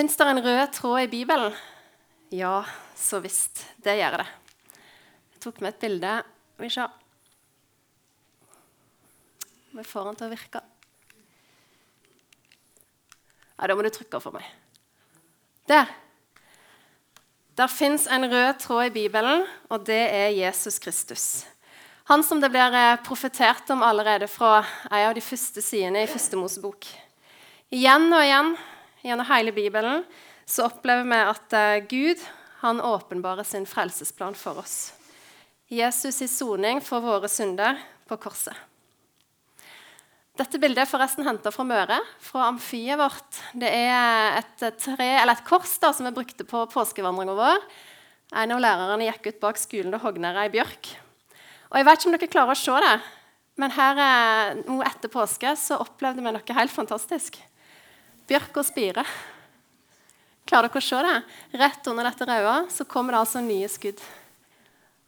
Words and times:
Fins 0.00 0.16
det 0.16 0.24
en 0.24 0.40
rød 0.40 0.70
tråd 0.72 1.02
i 1.02 1.08
Bibelen? 1.12 1.52
Ja, 2.32 2.64
så 2.96 3.18
visst. 3.20 3.66
Det 3.84 3.98
gjør 3.98 4.14
det. 4.22 4.24
Jeg 5.34 5.42
tok 5.44 5.58
med 5.60 5.74
et 5.74 5.82
bilde. 5.82 6.12
Vi 6.56 6.70
ser. 6.72 6.94
Vi 9.76 9.84
får 9.84 10.08
den 10.08 10.16
til 10.16 10.24
å 10.24 10.30
virke. 10.32 10.62
Ja, 13.58 13.68
Da 13.68 13.76
må 13.76 13.84
du 13.84 13.90
trykke 13.92 14.22
for 14.24 14.38
meg. 14.38 14.48
Der. 15.68 15.92
Der 17.60 17.68
fins 17.68 18.08
en 18.08 18.24
rød 18.24 18.56
tråd 18.64 18.86
i 18.86 18.96
Bibelen, 18.96 19.44
og 19.68 19.84
det 19.84 20.00
er 20.00 20.32
Jesus 20.32 20.80
Kristus. 20.80 21.44
Han 22.08 22.24
som 22.24 22.40
det 22.40 22.48
blir 22.48 22.72
eh, 22.72 22.96
profetert 23.04 23.68
om 23.68 23.84
allerede 23.84 24.32
fra 24.32 24.64
en 24.88 25.10
av 25.12 25.14
de 25.14 25.28
første 25.28 25.60
sidene 25.60 26.08
i 26.08 26.08
første 26.08 26.40
Mosebok. 26.40 26.88
Igjen 27.68 28.08
og 28.08 28.24
igjen 28.24 28.56
gjennom 29.02 29.28
hele 29.30 29.52
Bibelen 29.52 30.04
så 30.50 30.66
opplever 30.66 31.06
vi 31.06 31.20
at 31.32 31.56
eh, 31.56 31.82
Gud 31.90 32.22
han 32.60 32.80
åpenbarer 32.84 33.46
sin 33.46 33.66
frelsesplan 33.66 34.34
for 34.36 34.60
oss. 34.60 34.92
Jesus 35.70 36.18
i 36.22 36.28
soning 36.28 36.82
for 36.82 37.00
våre 37.04 37.30
synder 37.30 37.78
på 38.10 38.18
korset. 38.20 38.56
Dette 40.40 40.58
bildet 40.60 40.82
er 40.82 40.88
forresten 40.88 41.26
henta 41.26 41.52
fra 41.52 41.64
Møre, 41.68 41.98
fra 42.22 42.46
amfiet 42.48 42.98
vårt. 42.98 43.38
Det 43.52 43.68
er 43.68 44.38
et, 44.40 44.64
tre, 44.80 45.08
et 45.20 45.44
kors 45.46 45.74
da, 45.82 45.92
som 45.92 46.08
vi 46.08 46.14
brukte 46.16 46.46
på 46.48 46.64
påskevandringa 46.72 47.36
vår. 47.36 47.64
En 48.40 48.54
av 48.54 48.62
lærerne 48.62 49.08
gikk 49.08 49.28
ut 49.28 49.40
bak 49.42 49.60
skolen 49.60 49.94
og 49.96 50.04
hogna 50.04 50.32
ei 50.42 50.52
bjørk. 50.52 50.92
Og 51.70 51.78
Jeg 51.78 51.86
vet 51.86 52.00
ikke 52.00 52.10
om 52.10 52.16
dere 52.16 52.32
klarer 52.32 52.56
å 52.56 52.60
se 52.60 52.82
det, 52.82 52.94
men 53.60 53.74
her 53.76 54.00
nå 54.64 54.80
etter 54.86 55.12
påske 55.12 55.52
så 55.60 55.78
opplevde 55.82 56.24
vi 56.24 56.32
noe 56.34 56.58
helt 56.60 56.74
fantastisk. 56.74 57.36
Bjørk 58.30 58.60
og 58.62 58.66
spire. 58.66 59.04
Klarer 60.46 60.70
dere 60.70 60.80
å 60.82 60.86
se 60.86 60.98
det? 61.02 61.14
Rett 61.58 61.88
under 61.90 62.06
dette 62.06 62.26
røde 62.28 62.56
så 62.70 62.86
kommer 62.86 63.14
det 63.14 63.22
altså 63.24 63.42
nye 63.42 63.68
skudd. 63.70 64.00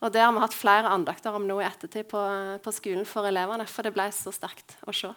Og 0.03 0.11
Det 0.11 0.23
har 0.23 0.33
vi 0.35 0.43
hatt 0.43 0.57
flere 0.59 0.91
andakter 0.91 1.35
om 1.35 1.45
nå 1.47 1.61
i 1.63 1.67
ettertid 1.67 2.09
på, 2.11 2.21
på 2.63 2.73
skolen 2.75 3.07
for 3.07 3.27
elevene. 3.29 3.67
For 3.71 3.87
det 3.87 3.95
ble 3.95 4.09
så 4.15 4.33
sterkt 4.35 4.75
å 4.83 4.95
se. 4.95 5.13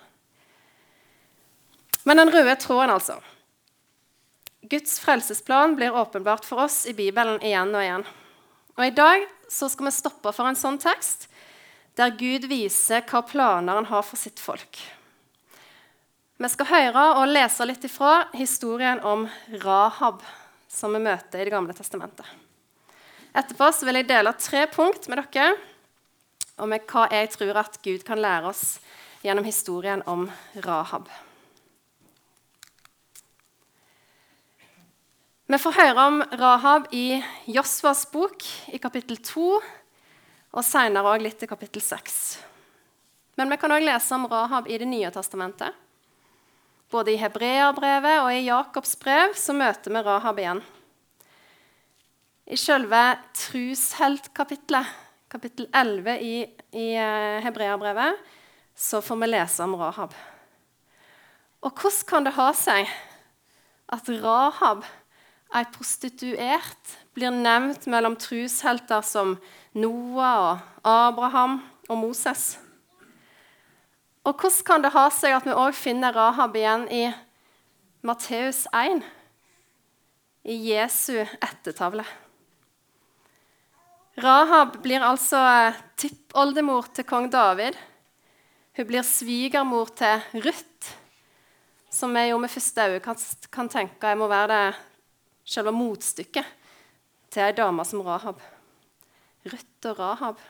Men 2.05 2.21
den 2.21 2.29
røde 2.29 2.53
tråden, 2.61 2.93
altså. 2.93 3.17
Guds 4.69 4.99
frelsesplan 5.01 5.73
blir 5.77 5.93
åpenbart 5.97 6.45
for 6.45 6.61
oss 6.65 6.83
i 6.89 6.93
Bibelen 6.93 7.41
igjen 7.41 7.73
og 7.73 7.81
igjen. 7.81 8.05
Og 8.77 8.83
I 8.85 8.93
dag 8.93 9.25
så 9.49 9.69
skal 9.69 9.89
vi 9.89 9.95
stoppe 9.97 10.33
for 10.33 10.49
en 10.49 10.57
sånn 10.57 10.77
tekst 10.81 11.27
der 11.97 12.13
Gud 12.17 12.45
viser 12.51 13.05
hva 13.07 13.21
planer 13.25 13.77
han 13.79 13.89
har 13.89 14.05
for 14.05 14.19
sitt 14.19 14.41
folk. 14.41 14.81
Vi 16.35 16.47
skal 16.51 16.67
høre 16.67 17.01
og 17.15 17.29
lese 17.31 17.63
litt 17.63 17.85
ifra 17.87 18.25
historien 18.35 18.99
om 19.07 19.21
Rahab, 19.61 20.17
som 20.67 20.91
vi 20.91 20.99
møter 20.99 21.39
i 21.39 21.45
Det 21.47 21.53
gamle 21.53 21.71
testamentet. 21.71 22.27
Etterpå 23.31 23.69
vil 23.87 24.01
jeg 24.01 24.07
dele 24.09 24.33
tre 24.35 24.65
punkt 24.67 25.07
med 25.07 25.21
dere 25.23 25.53
om 26.59 26.75
hva 26.75 27.05
jeg 27.11 27.29
tror 27.31 27.59
at 27.61 27.79
Gud 27.83 28.03
kan 28.03 28.19
lære 28.19 28.51
oss 28.51 28.81
gjennom 29.23 29.47
historien 29.47 30.03
om 30.11 30.25
Rahab. 30.65 31.07
Vi 35.47 35.61
får 35.61 35.77
høre 35.79 36.09
om 36.09 36.19
Rahab 36.35 36.91
i 36.91 37.21
Josvas 37.47 38.03
bok 38.11 38.43
i 38.75 38.81
kapittel 38.83 39.23
2, 39.23 39.47
og 40.51 40.67
senere 40.67 41.15
òg 41.15 41.23
litt 41.23 41.47
i 41.47 41.47
kapittel 41.47 41.79
6. 41.79 42.21
Men 43.39 43.47
vi 43.51 43.61
kan 43.61 43.71
òg 43.71 43.87
lese 43.87 44.19
om 44.19 44.27
Rahab 44.27 44.67
i 44.67 44.83
Det 44.83 44.91
nye 44.91 45.15
testamentet. 45.15 45.84
Både 46.91 47.15
i 47.15 47.17
Hebreabrevet 47.17 48.21
og 48.21 48.29
i 48.29 48.45
Jakobs 48.45 48.93
brev 49.01 49.33
så 49.37 49.55
møter 49.57 49.93
vi 49.93 50.01
Rahab 50.05 50.39
igjen. 50.41 50.61
I 52.45 52.57
selve 52.61 52.99
trusheltkapitlet, 53.33 54.91
kapittel 55.33 55.65
11 55.73 56.19
i, 56.21 56.35
i 56.77 56.85
eh, 56.93 57.41
Hebreabrevet, 57.41 58.19
så 58.77 59.01
får 59.01 59.17
vi 59.23 59.29
lese 59.31 59.65
om 59.65 59.73
Rahab. 59.79 60.13
Og 61.65 61.73
hvordan 61.73 62.05
kan 62.11 62.27
det 62.27 62.35
ha 62.35 62.51
seg 62.53 62.91
at 63.89 64.11
Rahab, 64.21 64.85
ei 65.55 65.65
prostituert, 65.73 66.93
blir 67.17 67.33
nevnt 67.33 67.87
mellom 67.89 68.13
trushelter 68.19 69.01
som 69.01 69.39
Noah 69.73 70.61
og 70.83 70.91
Abraham 70.91 71.63
og 71.89 71.97
Moses? 71.97 72.59
Og 74.25 74.33
hvordan 74.33 74.65
kan 74.65 74.81
det 74.81 74.89
ha 74.95 75.05
seg 75.13 75.35
at 75.37 75.45
vi 75.45 75.53
òg 75.53 75.75
finner 75.77 76.15
Rahab 76.15 76.55
igjen 76.57 76.87
i 76.89 77.03
Matteus 78.05 78.63
1, 78.73 79.03
i 80.49 80.55
Jesu 80.71 81.19
ettertavle? 81.21 82.05
Rahab 84.17 84.79
blir 84.81 85.05
altså 85.05 85.43
tippoldemor 86.01 86.89
til 86.95 87.05
kong 87.05 87.29
David. 87.29 87.77
Hun 88.75 88.89
blir 88.89 89.05
svigermor 89.05 89.93
til 89.93 90.41
Ruth, 90.41 90.89
som 91.93 92.17
jeg 92.17 92.31
jo 92.31 92.41
med 92.41 92.49
første 92.49 92.89
øye 92.89 93.03
kan 93.53 93.69
tenke 93.69 94.09
jeg 94.09 94.17
må 94.17 94.27
være 94.31 94.49
det 94.55 94.75
selve 95.45 95.71
motstykket 95.75 96.49
til 97.29 97.45
ei 97.45 97.53
dame 97.53 97.85
som 97.85 98.01
Rahab. 98.01 98.41
Ruth 99.45 99.91
og 99.91 99.99
Rahab. 99.99 100.41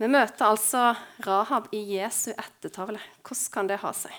Vi 0.00 0.08
møter 0.08 0.46
altså 0.46 0.94
Rahab 1.26 1.66
i 1.76 1.82
Jesu 1.98 2.30
ettertavle. 2.32 3.02
Hvordan 3.20 3.50
kan 3.52 3.68
det 3.68 3.76
ha 3.82 3.90
seg? 3.92 4.14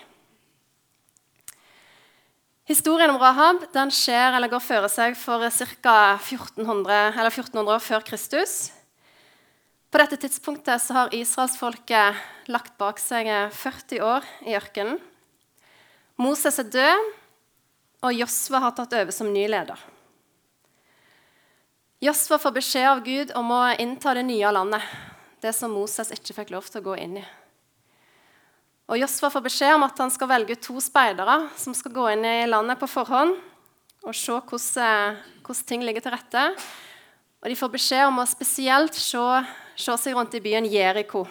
Historien 2.70 3.10
om 3.10 3.18
Rahab 3.18 3.64
den 3.74 3.90
skjer, 3.90 4.36
eller 4.36 4.52
går 4.52 4.62
føre 4.62 4.90
seg 4.92 5.18
for 5.18 5.42
ca. 5.42 5.96
1400, 6.22 7.18
1400 7.18 7.74
år 7.74 7.82
før 7.82 8.06
Kristus. 8.06 8.70
På 9.90 9.98
dette 9.98 10.20
tidspunktet 10.22 10.80
så 10.80 11.00
har 11.00 11.16
israelsfolket 11.18 12.22
lagt 12.54 12.78
bak 12.78 13.02
seg 13.02 13.26
40 13.50 14.06
år 14.06 14.32
i 14.46 14.54
ørkenen. 14.54 15.02
Moses 16.22 16.62
er 16.62 16.70
død, 16.70 17.14
og 18.06 18.20
Josva 18.22 18.62
har 18.62 18.78
tatt 18.78 18.94
over 19.02 19.10
som 19.10 19.34
ny 19.34 19.48
leder. 19.50 19.82
Josva 22.02 22.38
får 22.38 22.54
beskjed 22.54 22.86
av 22.86 23.02
Gud 23.02 23.34
om 23.38 23.50
å 23.50 23.64
innta 23.82 24.14
det 24.14 24.24
nye 24.30 24.54
landet, 24.54 24.86
det 25.42 25.52
som 25.56 25.72
Moses 25.74 26.12
ikke 26.14 26.36
fikk 26.36 26.52
lov 26.54 26.68
til 26.70 26.80
å 26.82 26.86
gå 26.90 26.98
inn 27.02 27.16
i. 27.20 27.24
Og 28.90 28.98
Josfa 29.00 29.30
får 29.32 29.44
beskjed 29.46 29.74
om 29.76 29.86
at 29.86 29.98
han 30.02 30.10
skal 30.12 30.30
velge 30.30 30.58
to 30.60 30.76
speidere 30.82 31.36
som 31.58 31.74
skal 31.74 31.94
gå 31.94 32.06
inn 32.12 32.26
i 32.28 32.48
landet 32.50 32.80
på 32.80 32.90
forhånd 32.90 33.36
og 34.02 34.16
se 34.18 34.34
hvordan, 34.34 35.20
hvordan 35.46 35.68
ting 35.68 35.84
ligger 35.86 36.04
til 36.04 36.14
rette. 36.14 36.42
Og 37.42 37.50
de 37.50 37.58
får 37.58 37.70
beskjed 37.72 38.04
om 38.08 38.20
å 38.22 38.26
spesielt 38.28 38.98
se, 38.98 39.22
se 39.78 39.96
seg 40.04 40.18
rundt 40.18 40.34
i 40.38 40.42
byen 40.42 40.66
Jeriko, 40.70 41.24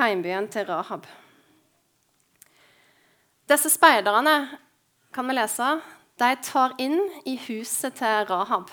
heimbyen 0.00 0.48
til 0.52 0.66
Rahab. 0.68 1.06
Disse 3.48 3.70
speiderne 3.72 4.34
kan 5.14 5.28
vi 5.28 5.36
lese, 5.36 5.68
de 6.20 6.32
tar 6.44 6.74
inn 6.80 6.98
i 7.28 7.36
huset 7.46 7.96
til 8.00 8.26
Rahab. 8.28 8.72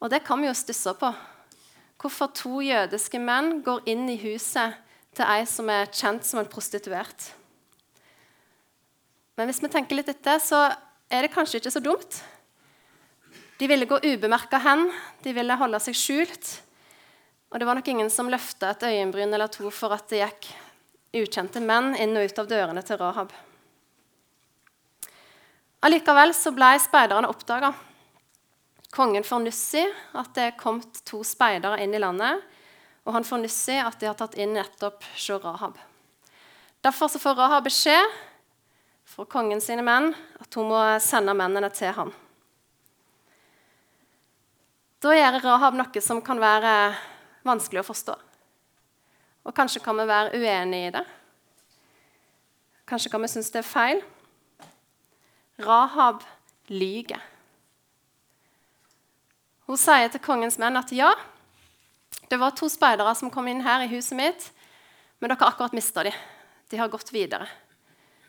Og 0.00 0.10
det 0.12 0.22
kan 0.24 0.40
vi 0.40 0.48
jo 0.48 0.56
stusse 0.56 0.94
på. 1.00 1.12
Hvorfor 2.04 2.28
to 2.36 2.58
jødiske 2.60 3.16
menn 3.16 3.62
går 3.64 3.86
inn 3.88 4.04
i 4.12 4.18
huset 4.20 4.74
til 5.16 5.24
ei 5.24 5.46
som 5.48 5.70
er 5.72 5.88
kjent 5.88 6.26
som 6.28 6.42
en 6.42 6.50
prostituert. 6.52 7.30
Men 9.38 9.48
hvis 9.48 9.62
vi 9.64 9.70
tenker 9.72 9.96
litt 9.96 10.10
etter, 10.12 10.36
så 10.36 10.66
er 11.08 11.24
det 11.24 11.32
kanskje 11.32 11.62
ikke 11.62 11.72
så 11.72 11.80
dumt. 11.80 12.18
De 13.56 13.70
ville 13.70 13.88
gå 13.88 13.96
ubemerka 14.04 14.60
hen, 14.60 14.84
de 15.24 15.32
ville 15.32 15.56
holde 15.56 15.80
seg 15.80 15.96
skjult. 15.96 16.50
Og 17.48 17.56
det 17.62 17.70
var 17.70 17.80
nok 17.80 17.88
ingen 17.88 18.12
som 18.12 18.28
løfta 18.28 18.74
et 18.74 18.84
øyenbryn 18.90 19.32
eller 19.32 19.48
to 19.48 19.72
for 19.72 19.96
at 19.96 20.04
det 20.12 20.20
gikk 20.20 20.50
ukjente 21.24 21.62
menn 21.64 21.94
inn 21.96 22.18
og 22.18 22.28
ut 22.28 22.44
av 22.44 22.52
dørene 22.52 22.84
til 22.84 23.00
Rahab. 23.00 23.32
Allikevel 25.88 26.36
så 26.36 26.52
ble 26.52 26.74
speiderne 26.84 27.32
oppdaga. 27.32 27.72
Kongen 28.94 29.26
får 29.26 29.42
nuss 29.42 29.62
at 29.74 30.34
det 30.36 30.48
er 30.48 30.58
kommet 30.58 31.02
to 31.08 31.24
speidere 31.26 31.82
inn 31.82 31.96
i 31.96 32.02
landet 32.02 32.44
og 33.04 33.12
han 33.12 33.24
får 33.24 33.42
nyss 33.42 33.62
at 33.84 33.98
de 34.00 34.08
har 34.08 34.16
tatt 34.16 34.36
inn 34.40 34.54
nettopp 34.56 35.04
sjå 35.16 35.38
Rahab. 35.42 35.76
Derfor 36.84 37.08
får 37.08 37.36
Rahab 37.36 37.66
beskjed 37.68 38.12
fra 39.08 39.26
kongen 39.28 39.60
sine 39.60 39.84
menn 39.84 40.12
at 40.40 40.56
hun 40.56 40.70
må 40.72 40.80
sende 41.04 41.34
mennene 41.36 41.68
til 41.72 41.92
ham. 41.96 42.12
Da 45.04 45.12
gjør 45.12 45.42
Rahab 45.44 45.76
noe 45.76 46.00
som 46.00 46.22
kan 46.24 46.40
være 46.40 46.72
vanskelig 47.44 47.82
å 47.82 47.88
forstå. 47.90 48.14
Og 49.44 49.52
kanskje 49.52 49.82
kan 49.84 49.98
vi 50.00 50.08
være 50.08 50.40
uenige 50.40 50.88
i 50.88 50.94
det. 50.94 51.04
Kanskje 52.88 53.12
kan 53.12 53.20
vi 53.20 53.28
synes 53.28 53.52
det 53.52 53.60
er 53.60 53.68
feil. 53.68 54.00
Rahab 55.60 56.24
lyver. 56.72 57.20
Hun 59.74 59.80
sier 59.82 60.06
til 60.06 60.22
kongens 60.22 60.54
menn 60.62 60.76
at 60.78 60.92
ja, 60.94 61.08
det 62.30 62.36
var 62.38 62.52
to 62.54 62.68
speidere 62.70 63.10
som 63.18 63.26
kom 63.34 63.48
inn 63.50 63.64
her 63.64 63.82
i 63.82 63.88
huset 63.90 64.14
mitt, 64.14 64.44
men 65.18 65.32
dere 65.32 65.40
har 65.40 65.50
akkurat 65.50 65.72
mista 65.74 66.04
dem. 66.06 66.14
De 66.70 66.78
har 66.78 66.92
gått 66.92 67.10
videre. 67.10 67.48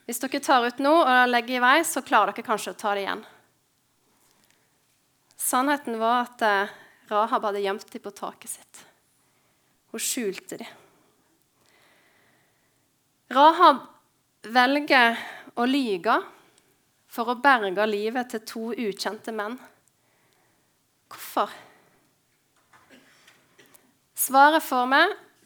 Hvis 0.10 0.24
dere 0.24 0.42
tar 0.42 0.66
ut 0.66 0.82
noe 0.82 1.04
og 1.04 1.30
legger 1.30 1.60
i 1.60 1.62
vei, 1.62 1.76
så 1.86 2.02
klarer 2.02 2.34
dere 2.34 2.48
kanskje 2.48 2.74
å 2.74 2.80
ta 2.82 2.96
det 2.98 3.04
igjen. 3.04 3.22
Sannheten 5.38 6.00
var 6.02 6.24
at 6.24 6.42
eh, 6.50 6.74
Rahab 7.14 7.46
hadde 7.46 7.62
gjemt 7.62 7.94
dem 7.94 8.06
på 8.08 8.16
taket 8.24 8.56
sitt. 8.56 8.82
Hun 9.94 10.02
skjulte 10.02 10.58
dem. 10.64 10.74
Rahab 13.38 13.86
velger 14.50 15.22
å 15.54 15.70
lyge 15.70 16.18
for 17.06 17.30
å 17.30 17.38
berge 17.38 17.90
livet 17.94 18.34
til 18.34 18.46
to 18.50 18.68
ukjente 18.74 19.30
menn. 19.30 19.62
Hvorfor? 21.12 21.52
Svaret 24.16 24.64
får 24.64 24.88
vi 24.94 25.04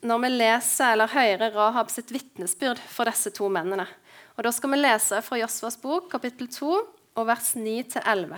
når 0.08 0.22
vi 0.24 0.30
leser 0.32 0.94
eller 0.94 1.12
hører 1.12 1.56
Rahab 1.56 1.90
sitt 1.92 2.12
vitnesbyrd 2.14 2.80
for 2.80 3.10
disse 3.10 3.32
to 3.36 3.50
mennene. 3.52 3.88
Og 4.38 4.46
Da 4.46 4.54
skal 4.56 4.72
vi 4.72 4.80
lese 4.80 5.20
fra 5.26 5.40
Josvas 5.42 5.76
bok, 5.82 6.08
kapittel 6.12 6.48
2, 6.48 6.70
og 7.20 7.28
vers 7.28 7.56
9-11. 7.60 8.38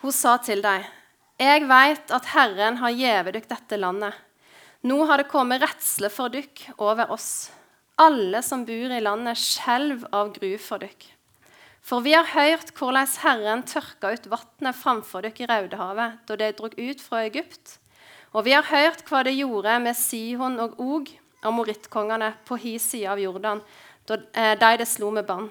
Hun 0.00 0.12
sa 0.12 0.36
til 0.38 0.62
dem, 0.62 0.82
'Jeg 1.38 1.68
veit 1.68 2.10
at 2.10 2.26
Herren 2.34 2.76
har 2.76 2.90
gjeve 2.90 3.32
dykk 3.32 3.48
dette 3.48 3.76
landet.' 3.76 4.14
'Nå 4.82 5.06
har 5.06 5.18
det 5.18 5.28
kommet 5.28 5.62
redsle 5.62 6.10
for 6.10 6.28
dykk 6.28 6.72
over 6.78 7.10
oss.' 7.12 7.50
'Alle 7.98 8.42
som 8.42 8.64
bor 8.64 8.90
i 8.90 9.00
landet, 9.00 9.36
skjelv 9.36 10.08
av 10.12 10.32
gru 10.32 10.58
for 10.58 10.78
dykk.' 10.78 11.19
For 11.80 12.04
vi 12.04 12.12
har 12.14 12.28
hørt 12.34 12.72
hvordan 12.76 13.08
Herren 13.22 13.62
tørka 13.66 14.12
ut 14.14 14.28
vannet 14.30 14.76
framfor 14.76 15.24
dere 15.24 15.44
i 15.44 15.48
Raudehavet 15.48 16.18
da 16.28 16.36
de 16.36 16.50
drog 16.56 16.76
ut 16.76 17.00
fra 17.00 17.24
Egypt. 17.26 17.78
Og 18.36 18.44
vi 18.46 18.54
har 18.54 18.68
hørt 18.68 19.02
hva 19.08 19.24
det 19.26 19.34
gjorde 19.34 19.78
med 19.82 19.98
Sihon 19.98 20.60
og 20.62 20.78
Og, 20.78 21.08
amorittkongene, 21.42 22.34
på 22.46 22.58
hi 22.60 22.76
side 22.78 23.10
av 23.10 23.18
Jordan, 23.18 23.62
da 24.06 24.20
eh, 24.36 24.54
de 24.60 24.76
det 24.78 24.86
slo 24.86 25.10
med 25.10 25.26
bann. 25.26 25.48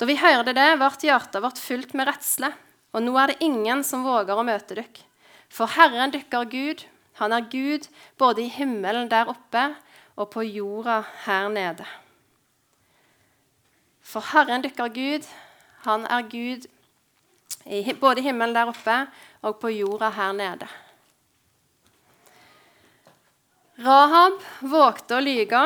Da 0.00 0.08
vi 0.08 0.16
hørte 0.18 0.54
det, 0.56 0.70
ble 0.80 0.90
hjertet 1.06 1.42
vårt 1.44 1.60
fylt 1.60 1.94
med 1.94 2.08
redsle, 2.08 2.50
og 2.94 3.04
nå 3.04 3.14
er 3.18 3.30
det 3.30 3.44
ingen 3.46 3.84
som 3.86 4.02
våger 4.06 4.34
å 4.34 4.46
møte 4.46 4.74
dere. 4.74 5.04
For 5.52 5.70
Herren 5.70 6.10
dykker 6.10 6.48
Gud, 6.50 6.86
han 7.20 7.34
er 7.34 7.46
Gud 7.50 7.86
både 8.18 8.42
i 8.42 8.50
himmelen 8.50 9.06
der 9.12 9.30
oppe 9.30 9.68
og 10.18 10.32
på 10.34 10.42
jorda 10.48 11.04
her 11.26 11.46
nede. 11.52 11.86
For 14.04 14.24
Herren 14.32 14.62
dykker 14.64 14.92
Gud, 14.94 15.26
han 15.84 16.04
er 16.06 16.28
Gud 16.28 16.68
i 17.64 17.80
både 17.96 18.22
himmelen 18.24 18.54
der 18.56 18.70
oppe 18.70 18.98
og 19.42 19.58
på 19.62 19.72
jorda 19.72 20.12
her 20.12 20.36
nede. 20.36 20.68
Rahab 23.84 24.38
vågte 24.60 25.16
å 25.16 25.24
lyge 25.24 25.64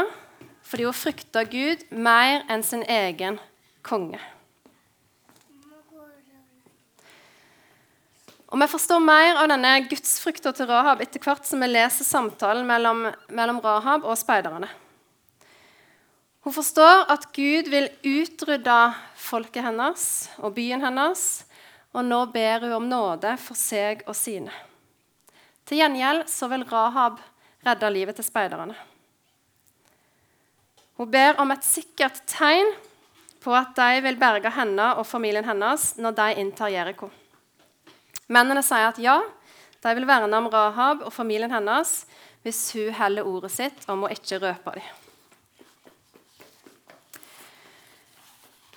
fordi 0.68 0.86
hun 0.86 0.96
frykta 0.96 1.44
Gud 1.48 1.84
mer 1.92 2.42
enn 2.48 2.64
sin 2.64 2.84
egen 2.84 3.38
konge. 3.84 4.20
Og 8.48 8.56
Vi 8.62 8.68
forstår 8.72 9.00
mer 9.04 9.42
av 9.42 9.48
denne 9.50 9.74
gudsfrykta 9.90 10.54
til 10.56 10.68
Rahab 10.70 11.02
etter 11.04 11.20
hvert 11.20 11.44
som 11.44 11.60
vi 11.60 11.68
leser 11.68 12.06
samtalen 12.08 12.64
mellom, 12.68 13.10
mellom 13.28 13.60
Rahab 13.64 14.06
og 14.08 14.16
speiderne. 14.16 14.70
Hun 16.48 16.54
forstår 16.56 17.02
at 17.12 17.26
Gud 17.36 17.66
vil 17.68 17.90
utrydde 18.08 18.74
folket 19.20 19.66
hennes 19.66 20.02
og 20.40 20.54
byen 20.56 20.80
hennes, 20.80 21.22
og 21.92 22.06
nå 22.06 22.22
ber 22.32 22.62
hun 22.62 22.70
om 22.72 22.86
nåde 22.88 23.34
for 23.36 23.58
seg 23.60 24.00
og 24.08 24.14
sine. 24.16 24.54
Til 25.68 25.82
gjengjeld 25.82 26.22
så 26.32 26.46
vil 26.48 26.64
Rahab 26.70 27.18
redde 27.68 27.90
livet 27.92 28.16
til 28.16 28.24
speiderne. 28.24 28.72
Hun 30.96 31.10
ber 31.12 31.36
om 31.44 31.52
et 31.52 31.68
sikkert 31.68 32.22
tegn 32.32 32.72
på 33.44 33.52
at 33.52 33.74
de 33.76 34.00
vil 34.06 34.16
berge 34.16 34.48
henne 34.56 34.86
og 34.94 35.04
familien 35.04 35.44
hennes 35.44 35.90
når 36.00 36.16
de 36.22 36.30
inntar 36.44 36.72
Jeriko. 36.72 37.10
Mennene 38.32 38.62
sier 38.64 38.86
at 38.88 39.02
ja, 39.04 39.18
de 39.84 39.94
vil 40.00 40.08
verne 40.08 40.40
om 40.40 40.48
Rahab 40.56 41.04
og 41.04 41.12
familien 41.12 41.52
hennes 41.52 41.92
hvis 42.40 42.62
hun 42.72 42.96
holder 43.02 43.28
ordet 43.28 43.52
sitt 43.52 43.84
om 43.92 44.08
å 44.08 44.12
ikke 44.16 44.40
røpe 44.46 44.78
dem. 44.78 44.88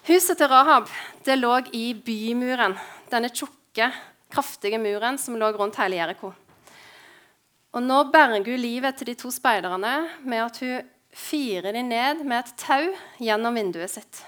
Huset 0.02 0.34
til 0.34 0.50
Rahab 0.50 0.88
det 1.22 1.36
lå 1.38 1.52
i 1.78 1.92
bymuren, 1.94 2.74
denne 3.12 3.30
tjukke, 3.30 3.92
kraftige 4.34 4.80
muren 4.82 5.20
som 5.22 5.36
lå 5.38 5.52
rundt 5.54 5.78
hele 5.78 6.00
Jeriko. 6.00 6.32
Og 7.72 7.86
Nå 7.86 8.00
berger 8.10 8.42
hun 8.42 8.64
livet 8.64 8.98
til 8.98 9.12
de 9.12 9.16
to 9.22 9.30
speiderne 9.30 9.94
med 10.26 10.42
at 10.42 10.58
hun 10.64 10.90
firer 11.14 11.78
dem 11.78 11.94
ned 11.94 12.26
med 12.26 12.40
et 12.40 12.52
tau 12.58 12.90
gjennom 13.22 13.62
vinduet 13.62 13.94
sitt, 13.94 14.24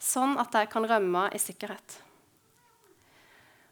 sånn 0.00 0.38
at 0.40 0.56
de 0.56 0.64
kan 0.72 0.88
rømme 0.88 1.26
i 1.36 1.42
sikkerhet. 1.44 2.00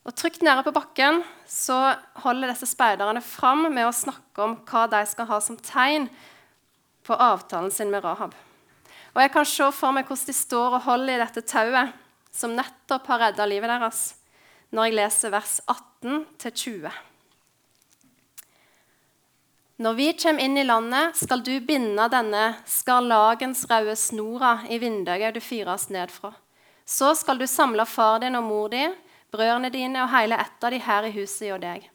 Og 0.05 0.13
Trygt 0.13 0.45
nede 0.45 0.61
på 0.67 0.77
bakken 0.77 1.25
så 1.49 1.81
holder 2.21 2.53
disse 2.53 2.69
speiderne 2.69 3.25
fram 3.25 3.71
med 3.73 3.89
å 3.89 3.97
snakke 3.97 4.45
om 4.45 4.61
hva 4.69 4.85
de 4.93 5.07
skal 5.09 5.33
ha 5.33 5.41
som 5.41 5.57
tegn 5.57 6.11
på 7.09 7.17
avtalen 7.17 7.73
sin 7.73 7.89
med 7.89 8.05
Rahab. 8.05 8.37
Og 9.13 9.23
Jeg 9.23 9.33
kan 9.33 9.45
se 9.45 9.69
for 9.77 9.93
meg 9.93 10.09
hvordan 10.09 10.29
de 10.29 10.35
står 10.37 10.77
og 10.79 10.85
holder 10.87 11.15
i 11.15 11.23
dette 11.23 11.45
tauet 11.45 11.93
som 12.33 12.55
nettopp 12.57 13.09
har 13.13 13.27
redda 13.27 13.47
livet 13.47 13.69
deres, 13.69 14.03
når 14.73 14.89
jeg 14.89 14.97
leser 14.97 15.33
vers 15.35 15.59
18-20. 15.69 16.93
Når 19.83 19.95
vi 19.99 20.07
kommer 20.17 20.45
inn 20.45 20.57
i 20.57 20.65
landet, 20.65 21.17
skal 21.19 21.43
du 21.45 21.53
binde 21.67 22.07
denne 22.13 22.45
skarlagens 22.69 23.65
røde 23.69 23.97
snora 23.99 24.61
i 24.71 24.79
vinduet 24.79 25.35
du 25.35 25.41
fyres 25.45 25.89
ned 25.91 26.13
fra. 26.13 26.33
Så 26.87 27.13
skal 27.19 27.41
du 27.41 27.47
samle 27.47 27.85
far 27.87 28.21
din 28.23 28.39
og 28.39 28.47
mor 28.47 28.71
din 28.73 28.95
brødrene 29.33 29.71
dine 29.73 30.05
og 30.05 30.13
hele 30.13 30.39
ett 30.41 30.65
av 30.65 30.73
de 30.73 30.81
her 30.85 31.09
i 31.09 31.13
huset 31.17 31.51
og 31.55 31.61
deg. 31.65 31.89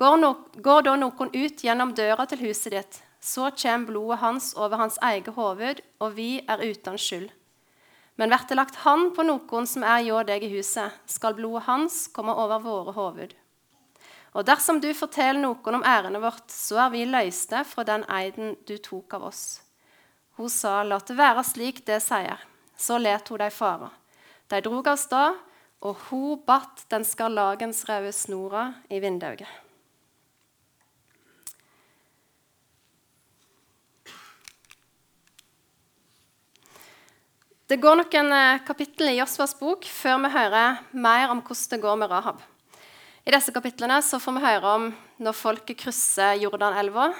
Går, 0.00 0.16
no 0.22 0.32
går 0.64 0.86
da 0.86 0.96
noen 0.96 1.32
ut 1.34 1.64
gjennom 1.64 1.92
døra 1.94 2.26
til 2.30 2.46
huset 2.46 2.72
ditt, 2.72 3.00
så 3.20 3.50
kommer 3.50 3.86
blodet 3.86 4.18
hans 4.18 4.54
over 4.56 4.76
hans 4.80 4.98
eget 5.02 5.28
hoved, 5.36 5.82
og 6.00 6.16
vi 6.16 6.40
er 6.48 6.62
uten 6.64 6.98
skyld. 6.98 7.28
Men 8.16 8.32
blir 8.32 8.48
det 8.48 8.56
lagt 8.56 8.82
hand 8.84 9.14
på 9.16 9.24
noen 9.24 9.68
som 9.68 9.84
er 9.84 10.02
hjå 10.04 10.22
deg 10.28 10.44
i 10.44 10.50
huset, 10.52 10.96
skal 11.06 11.36
blodet 11.36 11.64
hans 11.68 12.06
komme 12.12 12.34
over 12.36 12.60
våre 12.64 12.92
hoved. 12.96 13.32
Og 14.36 14.46
dersom 14.46 14.78
du 14.80 14.92
forteller 14.94 15.40
noen 15.42 15.80
om 15.80 15.84
ærendet 15.86 16.22
vårt, 16.22 16.50
så 16.52 16.84
er 16.84 16.92
vi 16.92 17.06
løyste 17.08 17.64
fra 17.66 17.84
den 17.84 18.04
eiden 18.12 18.54
du 18.68 18.76
tok 18.78 19.16
av 19.18 19.26
oss. 19.30 19.62
Hun 20.38 20.48
sa, 20.48 20.82
la 20.84 21.00
det 21.02 21.16
være 21.18 21.44
slik 21.44 21.82
det 21.88 21.98
sier. 22.04 22.38
Så 22.76 22.96
let 22.98 23.28
hun 23.28 23.40
dem 23.42 23.52
fare. 23.52 23.90
De 24.48 24.60
drog 24.64 24.86
av 24.88 25.00
sted, 25.00 25.40
og 25.84 26.06
hun 26.08 26.40
batt 26.46 26.86
den 26.92 27.04
skarlagensrøde 27.04 28.12
snora 28.12 28.70
i 28.88 29.00
vinduet. 29.02 29.48
Det 37.70 37.76
går 37.78 38.00
noen 38.00 38.32
eh, 38.34 38.62
kapittel 38.66 39.12
i 39.12 39.20
Josvas 39.20 39.52
bok 39.54 39.84
før 39.86 40.16
vi 40.24 40.30
hører 40.34 40.80
mer 40.90 41.30
om 41.30 41.38
hvordan 41.38 41.68
det 41.70 41.78
går 41.84 42.00
med 42.00 42.10
Rahab. 42.10 42.40
I 43.22 43.30
disse 43.30 43.54
kapitlene 43.54 44.00
får 44.02 44.34
vi 44.34 44.42
høre 44.42 44.72
om 44.72 44.88
når 45.22 45.36
folket 45.38 45.78
krysser 45.78 46.40
Jordanelva. 46.42 47.12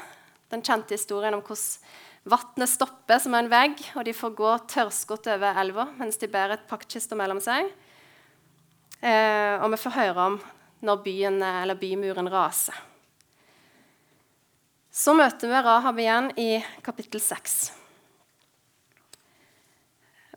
Den 0.51 0.65
kjente 0.67 0.97
historien 0.97 1.37
om 1.39 1.45
hvordan 1.47 2.35
vannet 2.35 2.73
stopper 2.73 3.23
som 3.23 3.39
en 3.39 3.53
vegg, 3.53 3.79
og 3.95 4.03
de 4.09 4.17
får 4.17 4.35
gå 4.43 4.57
tørrskodd 4.75 5.31
over 5.37 5.63
elva 5.63 5.87
mens 6.01 6.19
de 6.19 6.27
bærer 6.27 6.59
et 6.59 6.67
paktkiste 6.67 7.15
mellom 7.15 7.39
seg. 7.39 7.71
Eh, 9.07 9.55
og 9.63 9.71
vi 9.71 9.83
får 9.85 9.99
høre 10.01 10.31
om 10.33 10.41
når 10.83 11.05
byen, 11.05 11.39
eller 11.47 11.79
bymuren 11.79 12.27
raser. 12.27 12.75
Så 14.91 15.15
møter 15.15 15.47
vi 15.47 15.63
Rahab 15.63 16.03
igjen 16.03 16.33
i 16.35 16.57
kapittel 16.83 17.23
6. 17.23 17.61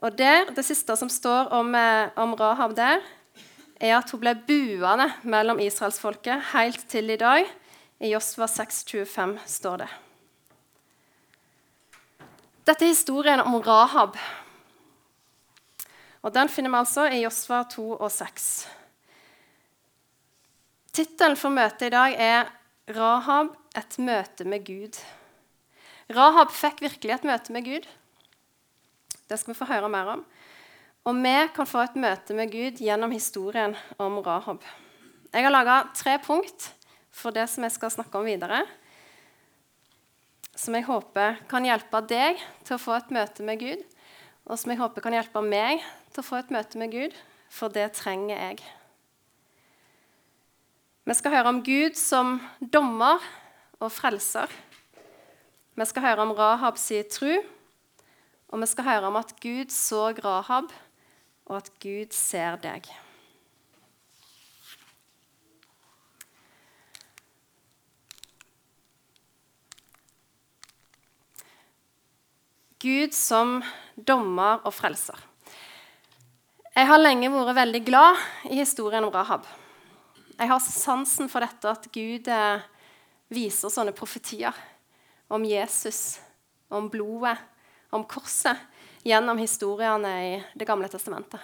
Og 0.03 0.17
der, 0.17 0.51
Det 0.51 0.65
siste 0.65 0.95
som 0.99 1.09
står 1.09 1.53
om, 1.55 1.75
eh, 1.75 2.09
om 2.15 2.33
Rahab 2.35 2.75
der, 2.75 2.99
er 3.79 3.97
at 3.97 4.11
hun 4.11 4.19
ble 4.19 4.35
buende 4.35 5.07
mellom 5.23 5.59
israelsfolket 5.59 6.51
helt 6.53 6.89
til 6.89 7.09
i 7.09 7.15
dag. 7.15 7.47
I 7.99 8.11
Josva 8.11 8.45
6,25 8.47 9.39
står 9.47 9.77
det. 9.77 9.89
Dette 12.67 12.85
er 12.85 12.91
historien 12.91 13.39
om 13.39 13.61
Rahab, 13.61 14.17
og 16.23 16.33
Den 16.33 16.49
finner 16.49 16.69
vi 16.69 16.79
altså 16.79 17.07
i 17.11 17.23
Josva 17.23 17.63
2 17.63 17.91
og 17.99 18.11
6. 18.11 18.67
Tittelen 20.93 21.35
for 21.35 21.49
møtet 21.49 21.87
i 21.87 21.89
dag 21.89 22.15
er 22.15 22.51
'Rahab 22.87 23.55
et 23.75 23.99
møte 23.99 24.45
med 24.45 24.63
Gud'. 24.63 24.99
Rahab 26.09 26.51
fikk 26.51 26.81
virkelig 26.81 27.13
et 27.13 27.23
møte 27.23 27.51
med 27.53 27.63
Gud. 27.65 27.87
Det 29.33 29.39
skal 29.41 29.55
vi 29.55 29.57
få 29.57 29.65
høre 29.65 29.87
mer 29.89 30.11
om. 30.11 30.19
Og 31.09 31.15
vi 31.17 31.33
kan 31.55 31.65
få 31.65 31.81
et 31.81 31.95
møte 31.97 32.35
med 32.37 32.51
Gud 32.53 32.77
gjennom 32.77 33.09
historien 33.09 33.71
om 33.97 34.19
Rahab. 34.21 34.61
Jeg 35.33 35.41
har 35.41 35.49
laga 35.49 35.77
tre 35.97 36.19
punkt 36.21 36.67
for 37.09 37.33
det 37.33 37.47
som 37.49 37.65
jeg 37.65 37.73
skal 37.73 37.89
snakke 37.95 38.19
om 38.19 38.29
videre. 38.29 38.61
som 40.55 40.75
jeg 40.75 40.85
håper 40.85 41.39
kan 41.49 41.65
hjelpe 41.65 41.99
deg 42.05 42.37
til 42.63 42.75
å 42.75 42.81
få 42.81 42.93
et 42.93 43.09
møte 43.09 43.43
med 43.43 43.57
Gud, 43.57 43.81
og 44.45 44.59
som 44.61 44.69
jeg 44.69 44.79
håper 44.79 45.01
kan 45.01 45.15
hjelpe 45.17 45.41
meg 45.41 45.81
til 46.13 46.21
å 46.21 46.27
få 46.27 46.37
et 46.37 46.53
møte 46.53 46.77
med 46.77 46.91
Gud, 46.93 47.15
for 47.49 47.73
det 47.73 47.87
trenger 47.97 48.37
jeg. 48.37 48.61
Vi 51.09 51.17
skal 51.17 51.33
høre 51.33 51.49
om 51.49 51.63
Gud 51.65 51.97
som 51.97 52.37
dommer 52.61 53.17
og 53.81 53.89
frelser. 53.91 54.45
Vi 55.73 55.89
skal 55.89 56.05
høre 56.05 56.21
om 56.21 56.37
Rahabs 56.37 56.85
tru, 57.09 57.41
og 58.53 58.61
vi 58.61 58.67
skal 58.69 58.85
høre 58.85 59.07
om 59.09 59.15
at 59.17 59.31
Gud 59.41 59.71
så 59.73 60.11
Rahab, 60.21 60.69
og 61.49 61.55
at 61.57 61.71
Gud 61.81 62.13
ser 62.13 62.59
deg. 62.61 62.85
Gud 72.83 73.15
som 73.17 73.61
dommer 73.97 74.61
og 74.67 74.75
frelser. 74.75 75.17
Jeg 76.75 76.89
har 76.89 77.01
lenge 77.01 77.31
vært 77.33 77.57
veldig 77.57 77.81
glad 77.87 78.21
i 78.51 78.59
historien 78.59 79.07
om 79.07 79.13
Rahab. 79.13 79.47
Jeg 80.37 80.51
har 80.51 80.61
sansen 80.61 81.31
for 81.31 81.41
dette 81.41 81.71
at 81.71 81.89
Gud 81.95 82.29
eh, 82.29 82.61
viser 83.33 83.73
sånne 83.73 83.95
profetier 83.97 84.53
om 85.33 85.45
Jesus, 85.47 86.19
om 86.69 86.91
blodet, 86.91 87.39
om 87.93 88.05
korset, 88.09 88.57
gjennom 89.03 89.37
historiene 89.37 90.13
i 90.23 90.43
Det 90.55 90.65
gamle 90.65 90.87
testamentet. 90.89 91.41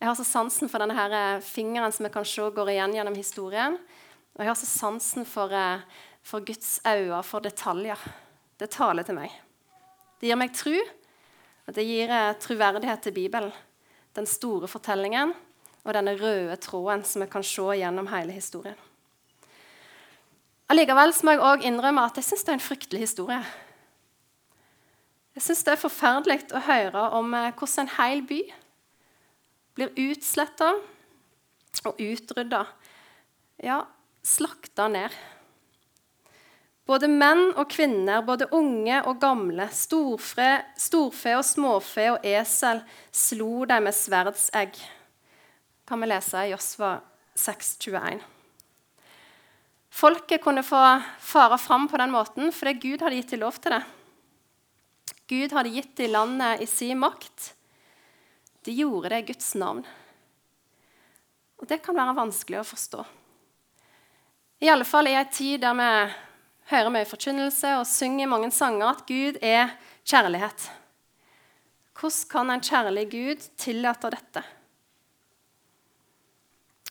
Jeg 0.00 0.08
har 0.08 0.16
så 0.16 0.24
sansen 0.24 0.70
for 0.72 0.80
denne 0.80 0.96
her 0.96 1.12
eh, 1.12 1.42
fingeren 1.44 1.92
som 1.92 2.06
jeg 2.06 2.14
kan 2.14 2.24
se 2.24 2.46
går 2.56 2.70
igjen 2.72 2.94
gjennom 2.96 3.16
historien. 3.18 3.76
Og 4.32 4.40
jeg 4.40 4.48
har 4.48 4.56
så 4.56 4.68
sansen 4.70 5.26
for, 5.28 5.52
eh, 5.52 5.82
for 6.24 6.40
Guds 6.46 6.78
øyne, 6.88 7.20
for 7.26 7.44
detaljer. 7.44 8.00
Det 8.56 8.70
taler 8.72 9.04
til 9.04 9.18
meg. 9.18 9.34
Det 10.20 10.30
gir 10.30 10.40
meg 10.40 10.54
tru, 10.56 10.76
og 11.68 11.74
det 11.76 11.84
gir 11.84 12.08
eh, 12.08 12.32
troverdighet 12.40 13.04
til 13.04 13.12
Bibelen. 13.18 13.52
Den 14.16 14.26
store 14.26 14.68
fortellingen 14.68 15.34
og 15.84 15.92
denne 15.96 16.16
røde 16.16 16.56
tråden 16.60 17.04
som 17.04 17.22
vi 17.22 17.28
kan 17.30 17.44
se 17.44 17.76
gjennom 17.82 18.08
hele 18.08 18.32
historien. 18.32 18.78
Allikevel 20.70 21.12
må 21.26 21.34
jeg 21.34 21.42
også 21.42 21.66
innrømme 21.66 22.06
at 22.06 22.16
jeg 22.16 22.28
syns 22.28 22.46
det 22.46 22.52
er 22.52 22.58
en 22.58 22.68
fryktelig 22.70 23.04
historie. 23.04 23.40
Jeg 25.36 25.44
syns 25.46 25.62
det 25.66 25.74
er 25.74 25.82
forferdelig 25.84 26.38
å 26.56 26.62
høre 26.66 27.02
om 27.18 27.34
eh, 27.38 27.52
hvordan 27.54 27.86
en 27.86 27.94
hel 27.96 28.22
by 28.26 28.40
blir 29.78 29.92
utsletta 30.10 30.72
og 31.86 32.00
utrydda. 32.02 32.64
Ja, 33.62 33.84
slakta 34.26 34.88
ned. 34.90 35.14
Både 36.90 37.06
menn 37.06 37.52
og 37.54 37.68
kvinner, 37.70 38.24
både 38.26 38.48
unge 38.56 38.96
og 39.06 39.20
gamle, 39.22 39.68
storfe, 39.70 40.48
storfe 40.74 41.36
og 41.38 41.44
småfe 41.46 42.08
og 42.16 42.26
esel 42.26 42.82
slo 43.14 43.62
dem 43.70 43.86
med 43.86 43.94
sverdsegg. 43.94 44.74
Kan 45.86 46.02
vi 46.02 46.10
lese 46.10 46.42
i 46.42 46.50
Josva 46.50 46.96
6,21. 47.38 48.18
Folket 49.90 50.42
kunne 50.42 50.66
få 50.66 50.82
fare 51.22 51.58
fram 51.62 51.86
på 51.90 51.98
den 52.02 52.10
måten 52.14 52.50
fordi 52.54 52.74
Gud 52.82 53.06
hadde 53.06 53.20
gitt 53.20 53.36
dem 53.36 53.44
lov 53.44 53.62
til 53.62 53.78
det. 53.78 53.82
Gud 55.30 55.54
hadde 55.54 55.70
gitt 55.70 55.94
dem 56.00 56.10
landet 56.10 56.64
i 56.64 56.66
sin 56.66 56.98
makt. 56.98 57.52
De 58.66 58.74
gjorde 58.74 59.12
det 59.12 59.22
i 59.22 59.26
Guds 59.30 59.54
navn. 59.54 59.84
Og 61.60 61.68
det 61.70 61.78
kan 61.84 61.96
være 61.96 62.16
vanskelig 62.18 62.58
å 62.60 62.66
forstå. 62.66 63.04
I 64.60 64.68
alle 64.72 64.84
fall 64.84 65.08
i 65.08 65.14
ei 65.16 65.24
tid 65.32 65.62
der 65.62 65.76
vi 65.78 65.88
hører 66.72 66.92
mye 66.92 67.08
forkynnelse 67.08 67.76
og 67.78 67.88
synger 67.88 68.28
mange 68.28 68.50
sanger 68.52 68.90
at 68.90 69.06
Gud 69.08 69.38
er 69.40 69.72
kjærlighet. 70.04 70.66
Hvordan 72.00 72.28
kan 72.32 72.50
en 72.50 72.64
kjærlig 72.64 73.06
Gud 73.12 73.46
tillate 73.60 74.10
dette? 74.12 74.44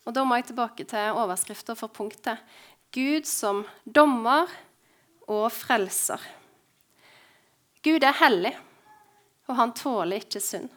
Og 0.06 0.14
Da 0.16 0.24
må 0.26 0.40
jeg 0.40 0.50
tilbake 0.50 0.88
til 0.90 1.18
overskrifta 1.22 1.76
for 1.78 1.92
punktet. 1.94 2.40
Gud 2.94 3.28
som 3.30 3.66
dommer 3.86 4.50
og 5.28 5.52
frelser. 5.54 6.39
Gud 7.84 8.04
er 8.04 8.18
hellig, 8.20 8.52
og 9.48 9.56
han 9.56 9.72
tåler 9.78 10.20
ikke 10.20 10.42
synd. 10.44 10.68